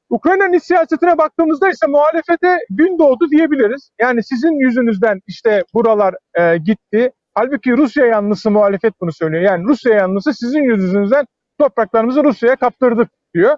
Ukrayna'nın 0.09 0.53
iç 0.53 0.63
siyasetine 0.63 1.17
baktığımızda 1.17 1.69
ise 1.69 1.87
muhalefete 1.87 2.57
gün 2.69 2.99
doğdu 2.99 3.29
diyebiliriz. 3.31 3.91
Yani 4.01 4.23
sizin 4.23 4.59
yüzünüzden 4.59 5.21
işte 5.27 5.63
buralar 5.73 6.15
e, 6.39 6.57
gitti. 6.57 7.11
Halbuki 7.39 7.77
Rusya 7.77 8.05
yanlısı 8.05 8.51
muhalefet 8.51 8.93
bunu 9.01 9.11
söylüyor. 9.11 9.43
Yani 9.43 9.63
Rusya 9.63 9.93
yanlısı 9.93 10.33
sizin 10.33 10.63
yüzünüzden 10.63 11.25
topraklarımızı 11.59 12.23
Rusya'ya 12.23 12.55
kaptırdık 12.55 13.09
diyor. 13.33 13.57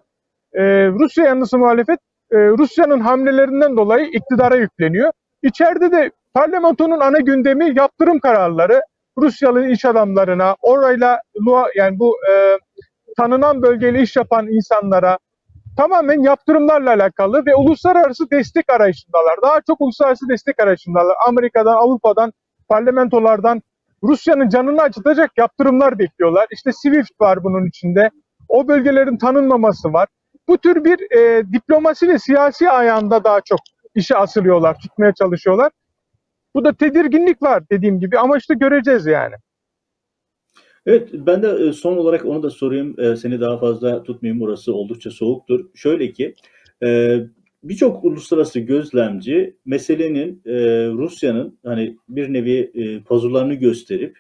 E, 0.53 0.63
Rusya 0.87 1.25
yanlısı 1.25 1.57
muhalefet 1.57 1.99
e, 2.31 2.37
Rusya'nın 2.37 2.99
hamlelerinden 2.99 3.77
dolayı 3.77 4.05
iktidara 4.05 4.55
yükleniyor. 4.55 5.11
İçeride 5.43 5.91
de 5.91 6.11
parlamentonun 6.33 6.99
ana 6.99 7.19
gündemi 7.19 7.77
yaptırım 7.77 8.19
kararları. 8.19 8.81
Rusyalı 9.17 9.67
iş 9.67 9.85
adamlarına, 9.85 10.55
orayla 10.61 11.21
yani 11.75 11.99
bu 11.99 12.17
e, 12.31 12.57
tanınan 13.17 13.61
bölgeyle 13.61 14.01
iş 14.01 14.15
yapan 14.15 14.47
insanlara 14.47 15.17
tamamen 15.77 16.21
yaptırımlarla 16.21 16.89
alakalı 16.89 17.45
ve 17.45 17.55
uluslararası 17.55 18.31
destek 18.31 18.69
arayışındalar. 18.69 19.35
Daha 19.41 19.61
çok 19.61 19.81
uluslararası 19.81 20.29
destek 20.29 20.59
arayışındalar. 20.59 21.15
Amerika'dan, 21.27 21.75
Avrupa'dan, 21.75 22.33
parlamentolardan 22.69 23.61
Rusya'nın 24.03 24.49
canını 24.49 24.81
acıtacak 24.81 25.31
yaptırımlar 25.37 25.99
bekliyorlar. 25.99 26.47
İşte 26.51 26.71
SWIFT 26.71 27.21
var 27.21 27.43
bunun 27.43 27.67
içinde. 27.67 28.09
O 28.49 28.67
bölgelerin 28.67 29.17
tanınmaması 29.17 29.93
var. 29.93 30.07
Bu 30.47 30.57
tür 30.57 30.83
bir 30.83 31.17
e, 31.17 31.51
diplomasi 31.53 32.07
ve 32.07 32.19
siyasi 32.19 32.69
ayağında 32.69 33.23
daha 33.23 33.41
çok 33.41 33.59
işe 33.95 34.15
asılıyorlar, 34.17 34.79
tutmaya 34.79 35.13
çalışıyorlar. 35.13 35.71
Bu 36.55 36.65
da 36.65 36.73
tedirginlik 36.73 37.41
var 37.41 37.63
dediğim 37.71 37.99
gibi 37.99 38.19
ama 38.19 38.37
işte 38.37 38.53
göreceğiz 38.53 39.05
yani. 39.05 39.35
Evet, 40.85 41.09
ben 41.13 41.43
de 41.43 41.47
e, 41.49 41.73
son 41.73 41.97
olarak 41.97 42.25
onu 42.25 42.43
da 42.43 42.49
sorayım. 42.49 42.95
E, 42.99 43.15
Seni 43.15 43.41
daha 43.41 43.57
fazla 43.57 44.03
tutmayayım. 44.03 44.43
Orası 44.43 44.73
oldukça 44.73 45.11
soğuktur. 45.11 45.65
Şöyle 45.75 46.11
ki, 46.11 46.35
e, 46.83 47.17
birçok 47.63 48.03
uluslararası 48.03 48.59
gözlemci 48.59 49.55
meselenin 49.65 50.41
e, 50.45 50.53
Rusya'nın 50.87 51.59
hani 51.65 51.97
bir 52.09 52.33
nevi 52.33 52.71
e, 52.73 53.03
pazurlarını 53.03 53.53
gösterip 53.53 54.17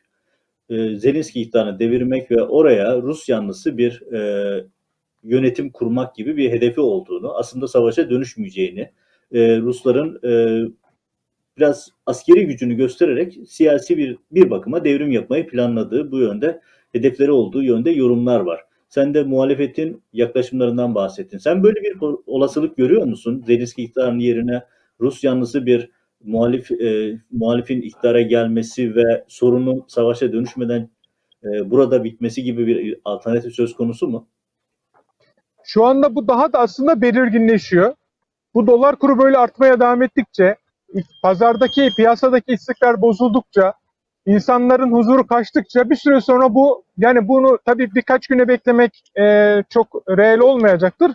e, 0.69 0.95
Zelenski 0.95 1.41
iktidarını 1.41 1.79
devirmek 1.79 2.31
ve 2.31 2.43
oraya 2.43 3.01
Rus 3.01 3.29
yanlısı 3.29 3.77
bir 3.77 4.01
e, 4.13 4.63
yönetim 5.23 5.69
kurmak 5.69 6.15
gibi 6.15 6.37
bir 6.37 6.51
hedefi 6.51 6.81
olduğunu, 6.81 7.37
aslında 7.37 7.67
savaşa 7.67 8.09
dönüşmeyeceğini, 8.09 8.91
e, 9.31 9.57
Rusların 9.57 10.19
e, 10.23 10.31
biraz 11.57 11.89
askeri 12.05 12.45
gücünü 12.45 12.73
göstererek 12.75 13.37
siyasi 13.47 13.97
bir 13.97 14.17
bir 14.31 14.49
bakıma 14.49 14.83
devrim 14.83 15.11
yapmayı 15.11 15.47
planladığı 15.47 16.11
bu 16.11 16.19
yönde 16.19 16.61
hedefleri 16.91 17.31
olduğu 17.31 17.63
yönde 17.63 17.91
yorumlar 17.91 18.39
var. 18.39 18.61
Sen 18.91 19.13
de 19.13 19.23
muhalefetin 19.23 20.03
yaklaşımlarından 20.13 20.95
bahsettin. 20.95 21.37
Sen 21.37 21.63
böyle 21.63 21.81
bir 21.81 21.97
olasılık 22.27 22.77
görüyor 22.77 23.03
musun? 23.03 23.43
Zelenski 23.47 23.83
iktidarının 23.83 24.19
yerine 24.19 24.63
Rus 24.99 25.23
yanlısı 25.23 25.65
bir 25.65 25.91
muhalif 26.23 26.71
e, 26.71 27.17
muhalifin 27.31 27.81
iktidara 27.81 28.21
gelmesi 28.21 28.95
ve 28.95 29.25
sorunun 29.27 29.85
savaşa 29.87 30.33
dönüşmeden 30.33 30.89
e, 31.43 31.71
burada 31.71 32.03
bitmesi 32.03 32.43
gibi 32.43 32.67
bir 32.67 32.99
alternatif 33.05 33.53
söz 33.53 33.75
konusu 33.75 34.07
mu? 34.07 34.27
Şu 35.63 35.85
anda 35.85 36.15
bu 36.15 36.27
daha 36.27 36.53
da 36.53 36.59
aslında 36.59 37.01
belirginleşiyor. 37.01 37.93
Bu 38.53 38.67
dolar 38.67 38.95
kuru 38.95 39.19
böyle 39.19 39.37
artmaya 39.37 39.79
devam 39.79 40.01
ettikçe, 40.01 40.55
pazardaki, 41.23 41.89
piyasadaki 41.97 42.53
istikrar 42.53 43.01
bozuldukça, 43.01 43.73
insanların 44.25 44.91
huzuru 44.91 45.27
kaçtıkça 45.27 45.89
bir 45.89 45.95
süre 45.95 46.21
sonra 46.21 46.53
bu 46.53 46.83
yani 46.97 47.27
bunu 47.27 47.59
tabii 47.65 47.95
birkaç 47.95 48.27
güne 48.27 48.47
beklemek 48.47 49.03
e, 49.19 49.23
çok 49.69 49.87
reel 50.09 50.39
olmayacaktır. 50.39 51.11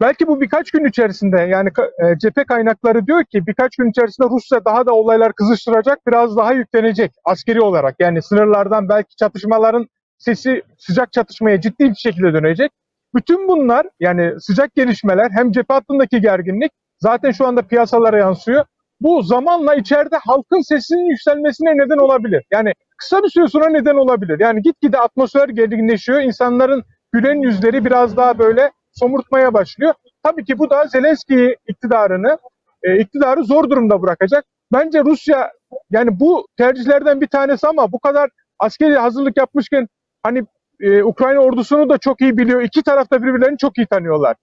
Belki 0.00 0.26
bu 0.26 0.40
birkaç 0.40 0.70
gün 0.70 0.84
içerisinde 0.84 1.40
yani 1.40 1.68
e, 1.78 2.18
cephe 2.18 2.44
kaynakları 2.44 3.06
diyor 3.06 3.24
ki 3.24 3.46
birkaç 3.46 3.76
gün 3.76 3.90
içerisinde 3.90 4.28
Rusya 4.30 4.64
daha 4.64 4.86
da 4.86 4.94
olaylar 4.94 5.32
kızıştıracak, 5.32 6.06
biraz 6.06 6.36
daha 6.36 6.52
yüklenecek 6.52 7.12
askeri 7.24 7.60
olarak. 7.60 7.94
Yani 8.00 8.22
sınırlardan 8.22 8.88
belki 8.88 9.16
çatışmaların 9.16 9.88
sesi 10.18 10.62
sıcak 10.78 11.12
çatışmaya 11.12 11.60
ciddi 11.60 11.90
bir 11.90 11.94
şekilde 11.94 12.34
dönecek. 12.34 12.72
Bütün 13.14 13.48
bunlar 13.48 13.86
yani 14.00 14.40
sıcak 14.40 14.74
gelişmeler 14.74 15.30
hem 15.30 15.52
cephe 15.52 15.74
hattındaki 15.74 16.20
gerginlik 16.20 16.72
zaten 16.98 17.30
şu 17.30 17.46
anda 17.46 17.62
piyasalara 17.62 18.18
yansıyor. 18.18 18.64
Bu 19.00 19.22
zamanla 19.22 19.74
içeride 19.74 20.16
halkın 20.16 20.60
sesinin 20.60 21.10
yükselmesine 21.10 21.76
neden 21.76 21.98
olabilir. 21.98 22.44
Yani 22.52 22.72
kısa 22.96 23.22
bir 23.22 23.28
süre 23.28 23.48
sonra 23.48 23.68
neden 23.70 23.94
olabilir. 23.94 24.40
Yani 24.40 24.62
gitgide 24.62 24.98
atmosfer 24.98 25.48
gerginleşiyor. 25.48 26.20
İnsanların 26.20 26.84
gülen 27.12 27.42
yüzleri 27.42 27.84
biraz 27.84 28.16
daha 28.16 28.38
böyle 28.38 28.70
somurtmaya 28.92 29.54
başlıyor. 29.54 29.94
Tabii 30.22 30.44
ki 30.44 30.58
bu 30.58 30.70
da 30.70 30.86
Zelenski 30.86 31.56
iktidarını, 31.68 32.38
e, 32.82 32.98
iktidarı 32.98 33.44
zor 33.44 33.70
durumda 33.70 34.02
bırakacak. 34.02 34.44
Bence 34.72 35.00
Rusya 35.04 35.52
yani 35.90 36.20
bu 36.20 36.46
tercihlerden 36.56 37.20
bir 37.20 37.26
tanesi 37.26 37.66
ama 37.68 37.92
bu 37.92 37.98
kadar 37.98 38.30
askeri 38.58 38.96
hazırlık 38.96 39.36
yapmışken 39.36 39.88
hani 40.22 40.44
e, 40.80 41.02
Ukrayna 41.02 41.40
ordusunu 41.40 41.88
da 41.88 41.98
çok 41.98 42.20
iyi 42.20 42.38
biliyor. 42.38 42.62
İki 42.62 42.82
tarafta 42.82 43.22
birbirlerini 43.22 43.58
çok 43.58 43.78
iyi 43.78 43.86
tanıyorlar. 43.86 44.36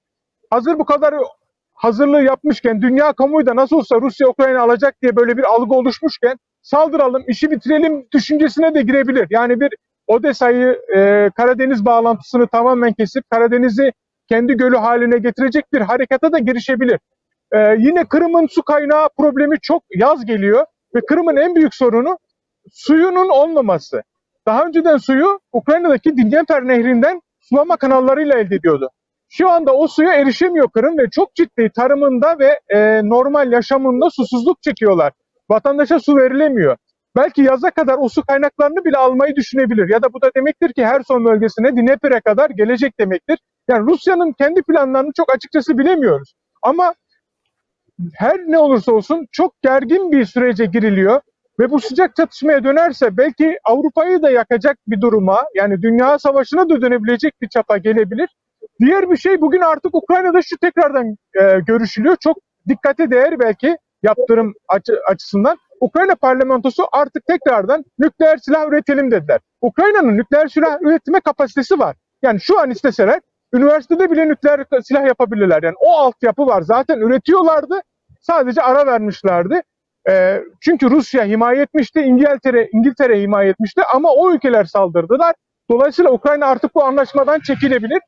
Hazır 0.50 0.80
bu 0.80 0.86
kadar 0.86 1.14
hazırlığı 1.78 2.22
yapmışken 2.24 2.82
dünya 2.82 3.14
kamuoyu 3.14 3.46
da 3.46 3.56
nasıl 3.56 3.76
olsa 3.76 4.02
Rusya 4.02 4.28
Ukrayna 4.28 4.62
alacak 4.62 5.02
diye 5.02 5.16
böyle 5.16 5.38
bir 5.38 5.44
algı 5.44 5.76
oluşmuşken 5.76 6.38
saldıralım, 6.62 7.24
işi 7.28 7.52
bitirelim 7.52 8.08
düşüncesine 8.14 8.74
de 8.74 8.82
girebilir. 8.82 9.28
Yani 9.30 9.60
bir 9.60 9.70
Odessa'yı 10.08 10.82
e, 10.96 11.30
Karadeniz 11.36 11.86
bağlantısını 11.86 12.48
tamamen 12.48 12.94
kesip 12.94 13.30
Karadeniz'i 13.30 13.92
kendi 14.30 14.54
gölü 14.54 14.78
haline 14.78 15.18
getirecek 15.18 15.74
bir 15.74 15.82
harekata 15.82 16.32
da 16.32 16.40
girişebilir. 16.40 17.00
E, 17.52 17.76
yine 17.80 18.06
Kırım'ın 18.06 18.48
su 18.48 18.64
kaynağı 18.64 19.10
problemi 19.18 19.60
çok 19.62 19.84
yaz 19.96 20.26
geliyor 20.26 20.66
ve 20.96 21.02
Kırım'ın 21.02 21.36
en 21.38 21.56
büyük 21.56 21.76
sorunu 21.76 22.18
suyunun 22.72 23.30
olmaması. 23.30 24.04
Daha 24.46 24.66
önceden 24.66 24.98
suyu 24.98 25.40
Ukrayna'daki 25.54 26.18
Dnyeper 26.18 26.68
nehrinden 26.68 27.22
sulama 27.40 27.78
kanallarıyla 27.78 28.38
elde 28.40 28.56
ediyordu. 28.56 28.90
Şu 29.30 29.50
anda 29.50 29.74
o 29.74 29.88
suya 29.88 30.14
erişemiyor 30.14 30.70
Kırım 30.70 30.98
ve 30.98 31.10
çok 31.10 31.36
ciddi 31.36 31.70
tarımında 31.76 32.40
ve 32.40 32.60
e, 32.70 33.02
normal 33.10 33.52
yaşamında 33.52 34.10
susuzluk 34.10 34.64
çekiyorlar. 34.64 35.14
Vatandaşa 35.50 36.00
su 36.00 36.16
verilemiyor. 36.18 36.78
Belki 37.16 37.42
yaza 37.42 37.72
kadar 37.72 37.98
o 37.98 38.10
su 38.10 38.24
kaynaklarını 38.24 38.86
bile 38.86 38.98
almayı 38.98 39.36
düşünebilir. 39.36 39.90
Ya 39.90 40.02
da 40.02 40.14
bu 40.14 40.22
da 40.22 40.32
demektir 40.36 40.74
ki 40.74 40.86
her 40.86 41.02
son 41.08 41.26
bölgesine 41.26 41.76
Dnieper'e 41.76 42.20
kadar 42.20 42.50
gelecek 42.50 43.00
demektir. 43.00 43.40
Yani 43.70 43.92
Rusya'nın 43.92 44.32
kendi 44.32 44.62
planlarını 44.62 45.12
çok 45.18 45.36
açıkçası 45.36 45.78
bilemiyoruz. 45.78 46.34
Ama 46.64 46.94
her 48.14 48.38
ne 48.38 48.58
olursa 48.60 48.92
olsun 48.92 49.28
çok 49.32 49.62
gergin 49.62 50.12
bir 50.12 50.26
sürece 50.26 50.66
giriliyor. 50.66 51.22
ve 51.60 51.72
bu 51.72 51.80
sıcak 51.80 52.16
çatışmaya 52.16 52.64
dönerse 52.64 53.18
belki 53.18 53.60
Avrupa'yı 53.64 54.22
da 54.22 54.32
yakacak 54.32 54.78
bir 54.88 55.02
duruma 55.02 55.42
yani 55.56 55.82
dünya 55.82 56.20
savaşına 56.20 56.70
da 56.70 56.82
dönebilecek 56.82 57.42
bir 57.42 57.50
çapa 57.50 57.78
gelebilir. 57.78 58.30
Diğer 58.80 59.12
bir 59.12 59.18
şey 59.18 59.42
bugün 59.42 59.62
artık 59.62 59.96
Ukrayna'da 59.96 60.42
şu 60.42 60.58
tekrardan 60.58 61.16
e, 61.42 61.60
görüşülüyor. 61.68 62.16
Çok 62.20 62.38
dikkate 62.68 63.12
değer 63.12 63.40
belki 63.40 63.78
yaptırım 64.04 64.54
açı, 64.68 65.00
açısından. 65.10 65.58
Ukrayna 65.82 66.16
parlamentosu 66.16 66.84
artık 66.92 67.26
tekrardan 67.26 67.86
nükleer 68.00 68.38
silah 68.38 68.68
üretelim 68.68 69.12
dediler. 69.12 69.40
Ukrayna'nın 69.62 70.18
nükleer 70.18 70.48
silah 70.48 70.82
üretme 70.82 71.20
kapasitesi 71.20 71.80
var. 71.80 71.96
Yani 72.22 72.42
şu 72.42 72.60
an 72.60 72.70
isteseler 72.70 73.20
üniversitede 73.54 74.12
bile 74.12 74.28
nükleer 74.28 74.66
silah 74.84 75.06
yapabilirler. 75.06 75.64
Yani 75.64 75.76
o 75.80 75.92
altyapı 75.92 76.48
var. 76.48 76.62
Zaten 76.62 76.98
üretiyorlardı. 77.00 77.82
Sadece 78.22 78.62
ara 78.62 78.86
vermişlerdi. 78.86 79.62
E, 80.10 80.42
çünkü 80.62 80.90
Rusya 80.90 81.26
himaye 81.26 81.62
etmişti, 81.62 82.02
İngiltere 82.02 82.70
İngiltere 82.74 83.22
himaye 83.22 83.50
etmişti 83.50 83.82
ama 83.94 84.14
o 84.14 84.34
ülkeler 84.34 84.64
saldırdılar. 84.66 85.36
Dolayısıyla 85.70 86.12
Ukrayna 86.12 86.46
artık 86.46 86.76
bu 86.76 86.84
anlaşmadan 86.84 87.40
çekilebilir. 87.40 88.00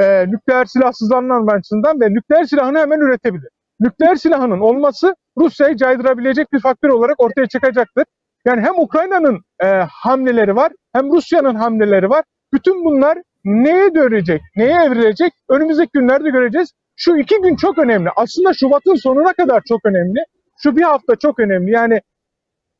E, 0.00 0.26
nükleer 0.28 0.64
silahsızlanma 0.64 1.52
açısından 1.52 2.00
ve 2.00 2.10
nükleer 2.10 2.44
silahını 2.44 2.78
hemen 2.78 3.00
üretebilir. 3.00 3.48
Nükleer 3.80 4.14
silahının 4.14 4.60
olması 4.60 5.14
Rusya'yı 5.38 5.76
caydırabilecek 5.76 6.52
bir 6.52 6.60
faktör 6.60 6.88
olarak 6.88 7.20
ortaya 7.20 7.46
çıkacaktır. 7.46 8.04
Yani 8.44 8.60
hem 8.60 8.78
Ukrayna'nın 8.78 9.40
e, 9.64 9.66
hamleleri 9.90 10.56
var 10.56 10.72
hem 10.92 11.12
Rusya'nın 11.12 11.54
hamleleri 11.54 12.10
var. 12.10 12.24
Bütün 12.52 12.84
bunlar 12.84 13.18
neye 13.44 13.94
dönecek, 13.94 14.42
neye 14.56 14.82
evrilecek 14.84 15.32
önümüzdeki 15.48 15.90
günlerde 15.94 16.30
göreceğiz. 16.30 16.72
Şu 16.96 17.16
iki 17.16 17.40
gün 17.42 17.56
çok 17.56 17.78
önemli. 17.78 18.10
Aslında 18.16 18.52
Şubat'ın 18.54 18.94
sonuna 18.94 19.32
kadar 19.32 19.62
çok 19.68 19.80
önemli. 19.84 20.20
Şu 20.62 20.76
bir 20.76 20.82
hafta 20.82 21.16
çok 21.16 21.40
önemli. 21.40 21.70
Yani 21.70 22.00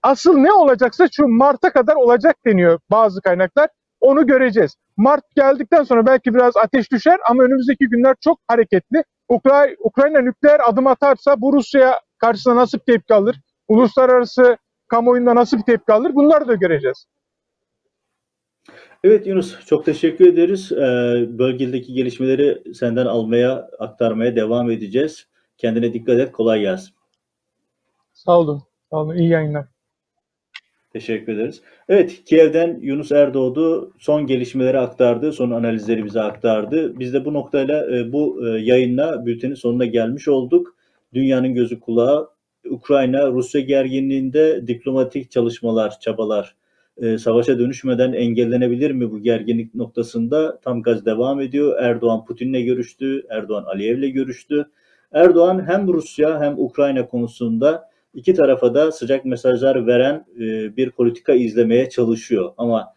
asıl 0.02 0.36
ne 0.38 0.52
olacaksa 0.52 1.08
şu 1.12 1.28
Mart'a 1.28 1.72
kadar 1.72 1.94
olacak 1.94 2.36
deniyor 2.46 2.80
bazı 2.90 3.20
kaynaklar. 3.22 3.68
Onu 4.02 4.26
göreceğiz. 4.26 4.76
Mart 4.96 5.24
geldikten 5.36 5.82
sonra 5.82 6.06
belki 6.06 6.34
biraz 6.34 6.56
ateş 6.56 6.92
düşer 6.92 7.18
ama 7.30 7.42
önümüzdeki 7.42 7.88
günler 7.88 8.14
çok 8.20 8.38
hareketli. 8.48 9.04
Ukra- 9.28 9.76
Ukrayna 9.78 10.20
nükleer 10.20 10.60
adım 10.68 10.86
atarsa 10.86 11.40
bu 11.40 11.52
Rusya 11.52 12.00
karşısında 12.18 12.56
nasıl 12.56 12.78
bir 12.78 12.92
tepki 12.92 13.14
alır? 13.14 13.36
Uluslararası 13.68 14.56
kamuoyunda 14.88 15.34
nasıl 15.34 15.58
bir 15.58 15.62
tepki 15.62 15.92
alır? 15.92 16.14
Bunları 16.14 16.48
da 16.48 16.54
göreceğiz. 16.54 17.06
Evet 19.04 19.26
Yunus, 19.26 19.66
çok 19.66 19.84
teşekkür 19.84 20.26
ederiz. 20.26 20.72
Ee, 20.72 20.78
bölgedeki 21.38 21.92
gelişmeleri 21.92 22.74
senden 22.74 23.06
almaya, 23.06 23.70
aktarmaya 23.78 24.36
devam 24.36 24.70
edeceğiz. 24.70 25.26
Kendine 25.58 25.92
dikkat 25.94 26.18
et, 26.18 26.32
kolay 26.32 26.60
gelsin. 26.60 26.94
Sağ 28.12 28.38
olun. 28.38 28.62
Sağ 28.90 28.96
olun. 28.96 29.16
İyi 29.16 29.28
yayınlar. 29.28 29.66
Teşekkür 30.92 31.32
ederiz. 31.32 31.62
Evet, 31.88 32.24
Kiev'den 32.24 32.78
Yunus 32.82 33.12
Erdoğdu 33.12 33.92
son 33.98 34.26
gelişmeleri 34.26 34.78
aktardı, 34.78 35.32
son 35.32 35.50
analizleri 35.50 36.04
bize 36.04 36.20
aktardı. 36.20 36.98
Biz 36.98 37.14
de 37.14 37.24
bu 37.24 37.32
noktayla 37.32 37.96
e, 37.96 38.12
bu 38.12 38.46
e, 38.46 38.60
yayınla 38.60 39.26
bültenin 39.26 39.54
sonuna 39.54 39.84
gelmiş 39.84 40.28
olduk. 40.28 40.74
Dünyanın 41.14 41.54
gözü 41.54 41.80
kulağı 41.80 42.28
Ukrayna-Rusya 42.70 43.60
gerginliğinde 43.60 44.66
diplomatik 44.66 45.30
çalışmalar, 45.30 46.00
çabalar 46.00 46.54
e, 46.96 47.18
savaşa 47.18 47.58
dönüşmeden 47.58 48.12
engellenebilir 48.12 48.90
mi 48.90 49.10
bu 49.10 49.22
gerginlik 49.22 49.74
noktasında 49.74 50.60
tam 50.60 50.82
gaz 50.82 51.06
devam 51.06 51.40
ediyor. 51.40 51.78
Erdoğan 51.80 52.24
Putin'le 52.24 52.64
görüştü, 52.64 53.26
Erdoğan 53.30 53.64
Aliyev'le 53.64 54.12
görüştü. 54.12 54.66
Erdoğan 55.12 55.66
hem 55.66 55.88
Rusya 55.88 56.40
hem 56.40 56.58
Ukrayna 56.58 57.08
konusunda 57.08 57.91
iki 58.14 58.34
tarafa 58.34 58.74
da 58.74 58.92
sıcak 58.92 59.24
mesajlar 59.24 59.86
veren 59.86 60.26
e, 60.36 60.76
bir 60.76 60.90
politika 60.90 61.32
izlemeye 61.32 61.88
çalışıyor. 61.88 62.52
Ama 62.58 62.94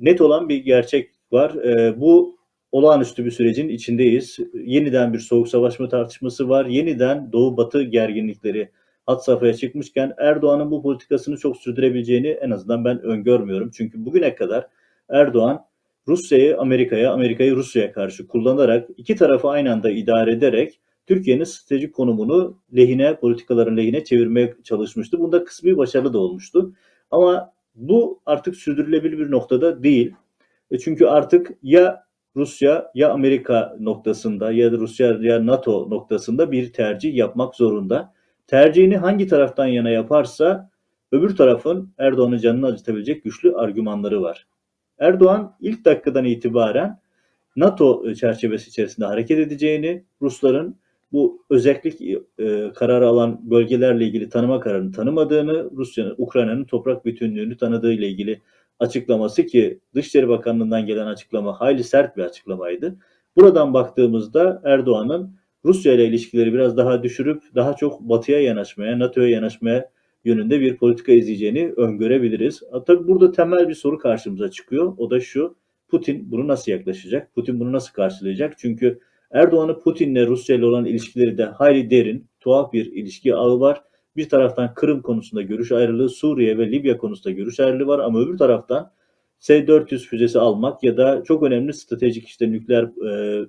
net 0.00 0.20
olan 0.20 0.48
bir 0.48 0.56
gerçek 0.56 1.10
var. 1.32 1.54
E, 1.54 2.00
bu 2.00 2.36
olağanüstü 2.72 3.24
bir 3.24 3.30
sürecin 3.30 3.68
içindeyiz. 3.68 4.38
Yeniden 4.54 5.12
bir 5.12 5.18
soğuk 5.18 5.48
savaş 5.48 5.80
mı 5.80 5.88
tartışması 5.88 6.48
var. 6.48 6.66
Yeniden 6.66 7.32
Doğu-Batı 7.32 7.82
gerginlikleri 7.82 8.70
hat 9.06 9.24
safhaya 9.24 9.54
çıkmışken 9.54 10.12
Erdoğan'ın 10.18 10.70
bu 10.70 10.82
politikasını 10.82 11.36
çok 11.36 11.56
sürdürebileceğini 11.56 12.28
en 12.28 12.50
azından 12.50 12.84
ben 12.84 13.02
öngörmüyorum. 13.02 13.70
Çünkü 13.70 14.04
bugüne 14.04 14.34
kadar 14.34 14.66
Erdoğan 15.08 15.64
Rusya'yı 16.08 16.58
Amerika'ya, 16.58 17.12
Amerika'yı 17.12 17.56
Rusya'ya 17.56 17.92
karşı 17.92 18.28
kullanarak 18.28 18.88
iki 18.96 19.16
tarafı 19.16 19.48
aynı 19.48 19.72
anda 19.72 19.90
idare 19.90 20.32
ederek 20.32 20.80
Türkiye'nin 21.10 21.44
stratejik 21.44 21.94
konumunu 21.94 22.58
lehine, 22.76 23.16
politikaların 23.16 23.76
lehine 23.76 24.04
çevirmeye 24.04 24.54
çalışmıştı. 24.64 25.20
Bunda 25.20 25.44
kısmi 25.44 25.76
başarılı 25.76 26.12
da 26.12 26.18
olmuştu. 26.18 26.72
Ama 27.10 27.52
bu 27.74 28.20
artık 28.26 28.56
sürdürülebilir 28.56 29.18
bir 29.18 29.30
noktada 29.30 29.82
değil. 29.82 30.14
E 30.70 30.78
çünkü 30.78 31.06
artık 31.06 31.50
ya 31.62 32.04
Rusya 32.36 32.90
ya 32.94 33.12
Amerika 33.12 33.76
noktasında 33.80 34.52
ya 34.52 34.72
da 34.72 34.76
Rusya 34.76 35.18
ya 35.20 35.46
NATO 35.46 35.90
noktasında 35.90 36.52
bir 36.52 36.72
tercih 36.72 37.14
yapmak 37.14 37.54
zorunda. 37.54 38.12
Tercihini 38.46 38.96
hangi 38.96 39.26
taraftan 39.26 39.66
yana 39.66 39.90
yaparsa 39.90 40.70
öbür 41.12 41.36
tarafın 41.36 41.92
Erdoğan'ın 41.98 42.38
canını 42.38 42.66
acıtabilecek 42.66 43.24
güçlü 43.24 43.54
argümanları 43.54 44.22
var. 44.22 44.46
Erdoğan 44.98 45.56
ilk 45.60 45.84
dakikadan 45.84 46.24
itibaren 46.24 47.00
NATO 47.56 48.14
çerçevesi 48.14 48.68
içerisinde 48.68 49.06
hareket 49.06 49.38
edeceğini, 49.38 50.04
Rusların 50.22 50.79
bu 51.12 51.44
özellik 51.50 52.00
e, 52.38 52.72
kararı 52.74 53.06
alan 53.06 53.50
bölgelerle 53.50 54.04
ilgili 54.04 54.28
tanıma 54.28 54.60
kararını 54.60 54.92
tanımadığını, 54.92 55.70
Rusya'nın 55.76 56.14
Ukrayna'nın 56.18 56.64
toprak 56.64 57.04
bütünlüğünü 57.04 57.56
tanıdığı 57.56 57.92
ile 57.92 58.08
ilgili 58.08 58.40
açıklaması 58.78 59.46
ki 59.46 59.80
Dışişleri 59.94 60.28
Bakanlığı'ndan 60.28 60.86
gelen 60.86 61.06
açıklama 61.06 61.60
hayli 61.60 61.84
sert 61.84 62.16
bir 62.16 62.22
açıklamaydı. 62.22 62.96
Buradan 63.36 63.74
baktığımızda 63.74 64.62
Erdoğan'ın 64.64 65.40
Rusya 65.64 65.92
ile 65.92 66.06
ilişkileri 66.06 66.52
biraz 66.52 66.76
daha 66.76 67.02
düşürüp 67.02 67.42
daha 67.54 67.76
çok 67.76 68.00
batıya 68.00 68.40
yanaşmaya, 68.40 68.98
NATO'ya 68.98 69.28
yanaşmaya 69.28 69.90
yönünde 70.24 70.60
bir 70.60 70.76
politika 70.76 71.12
izleyeceğini 71.12 71.72
öngörebiliriz. 71.76 72.62
Tabii 72.86 73.08
burada 73.08 73.32
temel 73.32 73.68
bir 73.68 73.74
soru 73.74 73.98
karşımıza 73.98 74.50
çıkıyor. 74.50 74.94
O 74.98 75.10
da 75.10 75.20
şu. 75.20 75.56
Putin 75.88 76.30
bunu 76.30 76.48
nasıl 76.48 76.72
yaklaşacak? 76.72 77.34
Putin 77.34 77.60
bunu 77.60 77.72
nasıl 77.72 77.92
karşılayacak? 77.92 78.58
Çünkü 78.58 79.00
Erdoğan'ın 79.30 79.80
Putin'le 79.80 80.26
Rusya 80.26 80.56
ile 80.56 80.66
olan 80.66 80.84
ilişkileri 80.84 81.38
de 81.38 81.44
hayli 81.44 81.90
derin, 81.90 82.26
tuhaf 82.40 82.72
bir 82.72 82.92
ilişki 82.92 83.34
ağı 83.34 83.60
var. 83.60 83.82
Bir 84.16 84.28
taraftan 84.28 84.74
Kırım 84.74 85.02
konusunda 85.02 85.42
görüş 85.42 85.72
ayrılığı, 85.72 86.08
Suriye 86.08 86.58
ve 86.58 86.70
Libya 86.70 86.98
konusunda 86.98 87.36
görüş 87.36 87.60
ayrılığı 87.60 87.86
var 87.86 87.98
ama 87.98 88.20
öbür 88.20 88.38
taraftan 88.38 88.92
S-400 89.38 89.98
füzesi 89.98 90.38
almak 90.38 90.82
ya 90.82 90.96
da 90.96 91.24
çok 91.24 91.42
önemli 91.42 91.72
stratejik 91.72 92.28
işte 92.28 92.52
nükleer 92.52 92.82
e, 92.82 93.44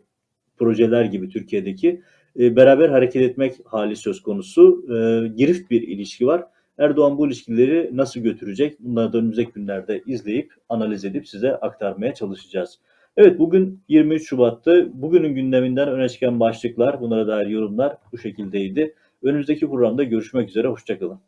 projeler 0.57 1.05
gibi 1.05 1.29
Türkiye'deki 1.29 2.01
e, 2.39 2.55
beraber 2.55 2.89
hareket 2.89 3.21
etmek 3.21 3.55
hali 3.65 3.95
söz 3.95 4.21
konusu. 4.21 4.86
E, 4.89 5.27
girift 5.27 5.71
bir 5.71 5.82
ilişki 5.82 6.27
var. 6.27 6.43
Erdoğan 6.77 7.17
bu 7.17 7.27
ilişkileri 7.27 7.89
nasıl 7.93 8.19
götürecek? 8.19 8.79
Bunları 8.79 9.13
da 9.13 9.17
önümüzdeki 9.17 9.51
günlerde 9.51 10.01
izleyip, 10.05 10.53
analiz 10.69 11.05
edip 11.05 11.27
size 11.27 11.55
aktarmaya 11.55 12.13
çalışacağız. 12.13 12.79
Evet 13.18 13.39
bugün 13.39 13.84
23 13.88 14.30
Şubat'tı. 14.30 14.89
Bugünün 14.93 15.36
gündeminden 15.36 15.89
öne 15.89 16.09
çıkan 16.09 16.39
başlıklar, 16.39 17.01
bunlara 17.01 17.28
dair 17.28 17.47
yorumlar 17.47 17.97
bu 18.12 18.18
şekildeydi. 18.18 18.95
Önümüzdeki 19.24 19.68
programda 19.68 20.03
görüşmek 20.03 20.49
üzere, 20.49 20.68
hoşçakalın. 20.68 21.20